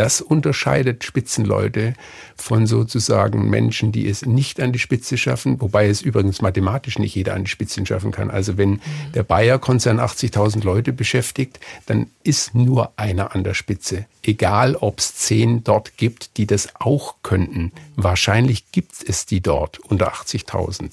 das 0.00 0.22
unterscheidet 0.22 1.04
Spitzenleute 1.04 1.92
von 2.34 2.66
sozusagen 2.66 3.50
Menschen, 3.50 3.92
die 3.92 4.08
es 4.08 4.24
nicht 4.24 4.58
an 4.58 4.72
die 4.72 4.78
Spitze 4.78 5.18
schaffen, 5.18 5.60
wobei 5.60 5.90
es 5.90 6.00
übrigens 6.00 6.40
mathematisch 6.40 6.98
nicht 6.98 7.14
jeder 7.14 7.34
an 7.34 7.44
die 7.44 7.50
Spitze 7.50 7.84
schaffen 7.84 8.10
kann. 8.10 8.30
Also 8.30 8.56
wenn 8.56 8.70
mhm. 8.70 8.80
der 9.14 9.24
Bayer-Konzern 9.24 10.00
80.000 10.00 10.64
Leute 10.64 10.94
beschäftigt, 10.94 11.60
dann 11.84 12.06
ist 12.22 12.54
nur 12.54 12.92
einer 12.96 13.34
an 13.34 13.44
der 13.44 13.52
Spitze. 13.52 14.06
Egal, 14.22 14.74
ob 14.74 15.00
es 15.00 15.16
zehn 15.16 15.64
dort 15.64 15.98
gibt, 15.98 16.38
die 16.38 16.46
das 16.46 16.70
auch 16.78 17.16
könnten. 17.22 17.70
Wahrscheinlich 17.96 18.72
gibt 18.72 19.06
es 19.06 19.26
die 19.26 19.42
dort 19.42 19.80
unter 19.80 20.14
80.000. 20.14 20.92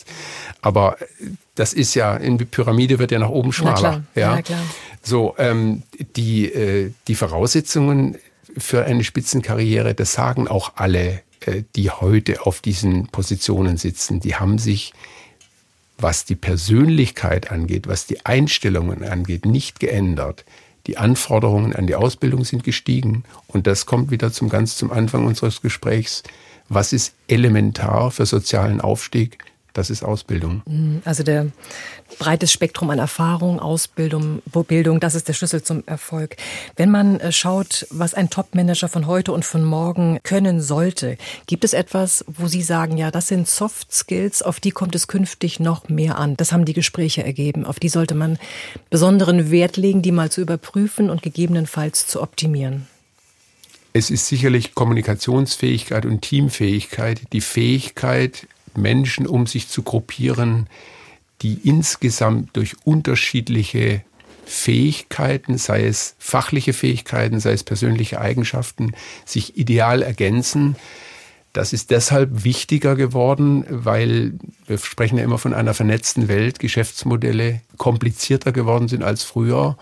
Aber 0.61 0.97
das 1.55 1.71
ist 1.71 1.95
ja, 1.95 2.17
in 2.17 2.37
die 2.37 2.43
Pyramide 2.43 2.99
wird 2.99 3.11
ja 3.11 3.19
nach 3.19 3.29
oben 3.29 3.53
schmaler. 3.53 4.03
Ja, 4.15 4.35
ja. 4.35 4.41
klar. 4.41 4.59
So, 5.01 5.33
ähm, 5.37 5.83
die, 6.17 6.51
äh, 6.51 6.91
die 7.07 7.15
Voraussetzungen 7.15 8.17
für 8.57 8.85
eine 8.85 9.03
Spitzenkarriere, 9.03 9.93
das 9.93 10.13
sagen 10.13 10.47
auch 10.47 10.73
alle, 10.75 11.21
äh, 11.41 11.63
die 11.75 11.89
heute 11.89 12.45
auf 12.45 12.61
diesen 12.61 13.07
Positionen 13.07 13.77
sitzen. 13.77 14.19
Die 14.19 14.35
haben 14.35 14.57
sich, 14.57 14.93
was 15.97 16.25
die 16.25 16.35
Persönlichkeit 16.35 17.51
angeht, 17.51 17.87
was 17.87 18.05
die 18.05 18.25
Einstellungen 18.25 19.03
angeht, 19.03 19.45
nicht 19.45 19.79
geändert. 19.79 20.45
Die 20.87 20.97
Anforderungen 20.97 21.75
an 21.75 21.85
die 21.85 21.95
Ausbildung 21.95 22.45
sind 22.45 22.63
gestiegen. 22.63 23.23
Und 23.47 23.67
das 23.67 23.85
kommt 23.85 24.09
wieder 24.09 24.31
zum 24.31 24.49
ganz 24.49 24.77
zum 24.77 24.91
Anfang 24.91 25.25
unseres 25.25 25.61
Gesprächs. 25.61 26.23
Was 26.69 26.93
ist 26.93 27.13
elementar 27.27 28.11
für 28.11 28.25
sozialen 28.25 28.81
Aufstieg? 28.81 29.37
Das 29.77 29.91
ist 29.91 30.01
Ausbildung. 30.01 30.63
Mhm. 30.65 31.03
Also 31.05 31.21
der 31.21 31.51
breites 32.17 32.51
Spektrum 32.51 32.89
an 32.89 32.97
Erfahrung, 32.97 33.59
Ausbildung, 33.59 34.41
Bildung, 34.67 34.99
das 34.99 35.13
ist 35.13 35.27
der 35.27 35.33
Schlüssel 35.33 35.61
zum 35.61 35.83
Erfolg. 35.85 36.35
Wenn 36.75 36.89
man 36.89 37.19
äh, 37.19 37.31
schaut, 37.31 37.85
was 37.91 38.15
ein 38.15 38.31
Top-Manager 38.31 38.89
von 38.89 39.05
heute 39.05 39.33
und 39.33 39.45
von 39.45 39.63
morgen 39.63 40.17
können 40.23 40.61
sollte, 40.61 41.19
gibt 41.45 41.63
es 41.63 41.73
etwas, 41.73 42.25
wo 42.25 42.47
Sie 42.47 42.63
sagen, 42.63 42.97
ja, 42.97 43.11
das 43.11 43.27
sind 43.27 43.47
Soft 43.47 43.93
Skills, 43.93 44.41
auf 44.41 44.59
die 44.59 44.71
kommt 44.71 44.95
es 44.95 45.07
künftig 45.07 45.59
noch 45.59 45.89
mehr 45.89 46.17
an. 46.17 46.35
Das 46.37 46.51
haben 46.51 46.65
die 46.65 46.73
Gespräche 46.73 47.23
ergeben. 47.23 47.63
Auf 47.63 47.79
die 47.79 47.89
sollte 47.89 48.15
man 48.15 48.39
besonderen 48.89 49.51
Wert 49.51 49.77
legen, 49.77 50.01
die 50.01 50.11
mal 50.11 50.31
zu 50.31 50.41
überprüfen 50.41 51.11
und 51.11 51.21
gegebenenfalls 51.21 52.07
zu 52.07 52.23
optimieren. 52.23 52.87
Es 53.93 54.09
ist 54.09 54.25
sicherlich 54.25 54.73
Kommunikationsfähigkeit 54.73 56.07
und 56.07 56.21
Teamfähigkeit, 56.21 57.21
die 57.31 57.41
Fähigkeit, 57.41 58.47
Menschen 58.77 59.27
um 59.27 59.47
sich 59.47 59.67
zu 59.67 59.83
gruppieren, 59.83 60.67
die 61.41 61.59
insgesamt 61.63 62.55
durch 62.55 62.75
unterschiedliche 62.83 64.03
Fähigkeiten, 64.45 65.57
sei 65.57 65.85
es 65.85 66.15
fachliche 66.19 66.73
Fähigkeiten, 66.73 67.39
sei 67.39 67.51
es 67.51 67.63
persönliche 67.63 68.21
Eigenschaften, 68.21 68.93
sich 69.25 69.57
ideal 69.57 70.01
ergänzen. 70.01 70.77
Das 71.51 71.73
ist 71.73 71.91
deshalb 71.91 72.43
wichtiger 72.43 72.95
geworden, 72.95 73.65
weil 73.69 74.33
wir 74.65 74.77
sprechen 74.77 75.17
ja 75.17 75.23
immer 75.23 75.37
von 75.37 75.53
einer 75.53 75.73
vernetzten 75.73 76.27
Welt, 76.27 76.59
Geschäftsmodelle 76.59 77.61
komplizierter 77.77 78.51
geworden 78.51 78.87
sind 78.87 79.03
als 79.03 79.23
früher 79.23 79.77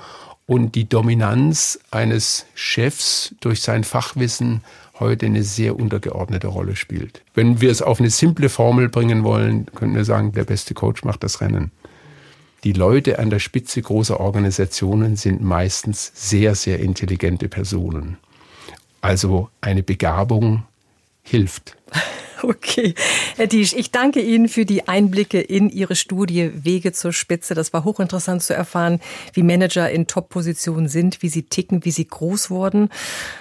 und 0.47 0.75
die 0.75 0.88
Dominanz 0.88 1.79
eines 1.91 2.45
Chefs 2.55 3.36
durch 3.39 3.62
sein 3.62 3.84
Fachwissen 3.84 4.62
heute 4.99 5.25
eine 5.25 5.43
sehr 5.43 5.77
untergeordnete 5.77 6.47
Rolle 6.47 6.75
spielt. 6.75 7.21
Wenn 7.34 7.62
wir 7.62 7.71
es 7.71 7.81
auf 7.81 7.99
eine 7.99 8.10
simple 8.10 8.49
Formel 8.49 8.89
bringen 8.89 9.23
wollen, 9.23 9.65
könnten 9.75 9.95
wir 9.95 10.05
sagen, 10.05 10.31
der 10.31 10.45
beste 10.45 10.73
Coach 10.73 11.03
macht 11.03 11.23
das 11.23 11.41
Rennen. 11.41 11.71
Die 12.63 12.73
Leute 12.73 13.19
an 13.19 13.29
der 13.29 13.39
Spitze 13.39 13.81
großer 13.81 14.19
Organisationen 14.19 15.17
sind 15.17 15.43
meistens 15.43 16.12
sehr, 16.15 16.55
sehr 16.55 16.79
intelligente 16.79 17.47
Personen. 17.47 18.17
Also 19.01 19.49
eine 19.62 19.84
Begabung 19.84 20.63
hilft. 21.21 21.77
Okay. 22.47 22.93
Herr 23.38 23.47
Diesch, 23.47 23.75
ich 23.75 23.89
danke 23.89 24.21
Ihnen 24.21 24.47
für 24.49 24.65
die 24.65 24.88
Einblicke 24.88 25.41
in 25.41 25.71
Ihre 25.71 25.95
Studie 25.95 26.51
Wege 26.53 26.91
zur 26.91 27.12
Spitze. 27.12 27.55
Das 27.55 27.73
war 27.73 27.84
hochinteressant 27.84 28.43
zu 28.43 28.53
erfahren, 28.53 28.99
wie 29.34 29.41
Manager 29.41 29.89
in 29.89 30.05
Top-Positionen 30.05 30.88
sind, 30.88 31.23
wie 31.23 31.29
sie 31.29 31.43
ticken, 31.43 31.86
wie 31.86 31.91
sie 31.91 32.08
groß 32.08 32.51
wurden. 32.51 32.89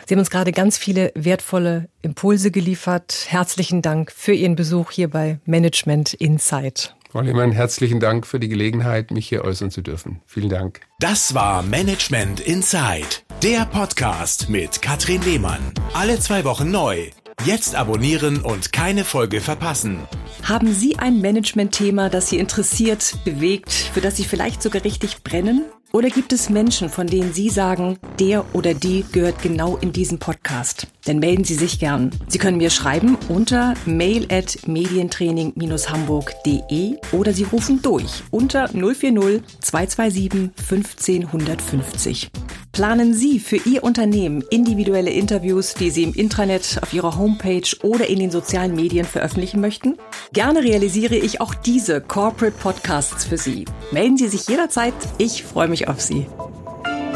Sie 0.07 0.15
haben 0.15 0.21
uns 0.21 0.31
gerade 0.31 0.53
ganz 0.53 0.79
viele 0.79 1.13
wertvolle 1.15 1.89
Impulse 2.01 2.51
geliefert. 2.51 3.27
Herzlichen 3.29 3.83
Dank 3.83 4.11
für 4.11 4.33
Ihren 4.33 4.57
Besuch 4.57 4.91
hier 4.91 5.11
bei 5.11 5.39
Management 5.45 6.15
Insight. 6.15 6.95
Frau 7.11 7.21
Lehmann, 7.21 7.53
herzlichen 7.53 8.01
Dank 8.01 8.27
für 8.27 8.41
die 8.41 8.49
Gelegenheit, 8.49 9.11
mich 9.11 9.29
hier 9.29 9.45
äußern 9.45 9.71
zu 9.71 9.83
dürfen. 9.83 10.23
Vielen 10.27 10.49
Dank. 10.49 10.81
Das 10.99 11.35
war 11.35 11.63
Management 11.63 12.41
Insight, 12.41 13.23
der 13.43 13.67
Podcast 13.67 14.49
mit 14.49 14.81
Katrin 14.81 15.23
Lehmann. 15.23 15.61
Alle 15.93 16.19
zwei 16.19 16.45
Wochen 16.45 16.71
neu. 16.71 17.11
Jetzt 17.45 17.75
abonnieren 17.75 18.41
und 18.41 18.73
keine 18.73 19.05
Folge 19.05 19.43
verpassen. 19.43 19.99
Haben 20.45 20.73
Sie 20.73 20.99
ein 20.99 21.21
Management-Thema, 21.21 22.09
das 22.09 22.31
Sie 22.31 22.39
interessiert, 22.39 23.19
bewegt, 23.25 23.71
für 23.71 24.01
das 24.01 24.17
Sie 24.17 24.25
vielleicht 24.25 24.63
sogar 24.63 24.83
richtig 24.83 25.23
brennen? 25.23 25.67
Oder 25.93 26.09
gibt 26.09 26.33
es 26.33 26.49
Menschen, 26.51 26.89
von 26.89 27.07
denen 27.07 27.33
Sie 27.33 27.51
sagen, 27.51 27.99
der 28.19 28.45
oder 28.55 28.75
die 28.75 29.05
gehört 29.13 29.41
genau 29.43 29.77
in 29.77 29.93
diesen 29.93 30.19
Podcast? 30.19 30.89
Dann 31.05 31.19
melden 31.19 31.45
Sie 31.45 31.55
sich 31.55 31.79
gern. 31.79 32.11
Sie 32.27 32.39
können 32.39 32.57
mir 32.57 32.71
schreiben 32.71 33.17
unter 33.29 33.75
mail 33.87 34.27
at 34.33 34.67
medientraining-hamburg.de 34.67 36.97
oder 37.13 37.33
Sie 37.33 37.45
rufen 37.45 37.81
durch 37.83 38.25
unter 38.31 38.67
040 38.69 39.43
227 39.61 40.51
15 40.67 41.27
150. 41.27 42.31
Planen 42.75 43.15
Sie 43.15 43.39
für 43.39 43.57
Ihr 43.57 43.85
Unternehmen 43.85 44.43
individuelle 44.51 45.11
Interviews, 45.11 45.75
die 45.75 45.91
Sie 45.91 46.03
im 46.03 46.13
Intranet, 46.13 46.81
auf 46.83 46.93
Ihrer 46.93 47.17
Homepage 47.17 47.63
oder 47.83 48.09
in 48.09 48.19
den 48.19 48.33
sozialen 48.33 48.75
Medien 48.75 49.07
veröffentlichen 49.07 49.61
möchten? 49.61 49.97
Gerne 50.33 50.65
realisiere 50.65 51.15
ich 51.15 51.41
auch 51.41 51.55
diese 51.55 52.01
Corporate 52.01 52.57
Podcasts 52.59 53.25
für 53.25 53.39
Sie. 53.39 53.67
Melden 53.93 54.17
Sie 54.17 54.27
sich 54.27 54.49
jederzeit. 54.49 54.93
Ich 55.19 55.45
freue 55.45 55.69
mich 55.69 55.87
auf 55.87 56.01
Sie. 56.01 56.27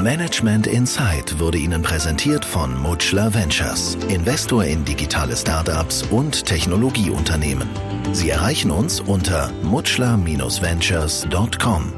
Management 0.00 0.68
Insight 0.68 1.40
wurde 1.40 1.58
Ihnen 1.58 1.82
präsentiert 1.82 2.44
von 2.44 2.80
Mutschler 2.80 3.34
Ventures, 3.34 3.98
Investor 4.08 4.62
in 4.62 4.84
digitale 4.84 5.36
Startups 5.36 6.04
und 6.04 6.46
Technologieunternehmen. 6.46 7.68
Sie 8.12 8.30
erreichen 8.30 8.70
uns 8.70 9.00
unter 9.00 9.50
mutschler-ventures.com. 9.64 11.97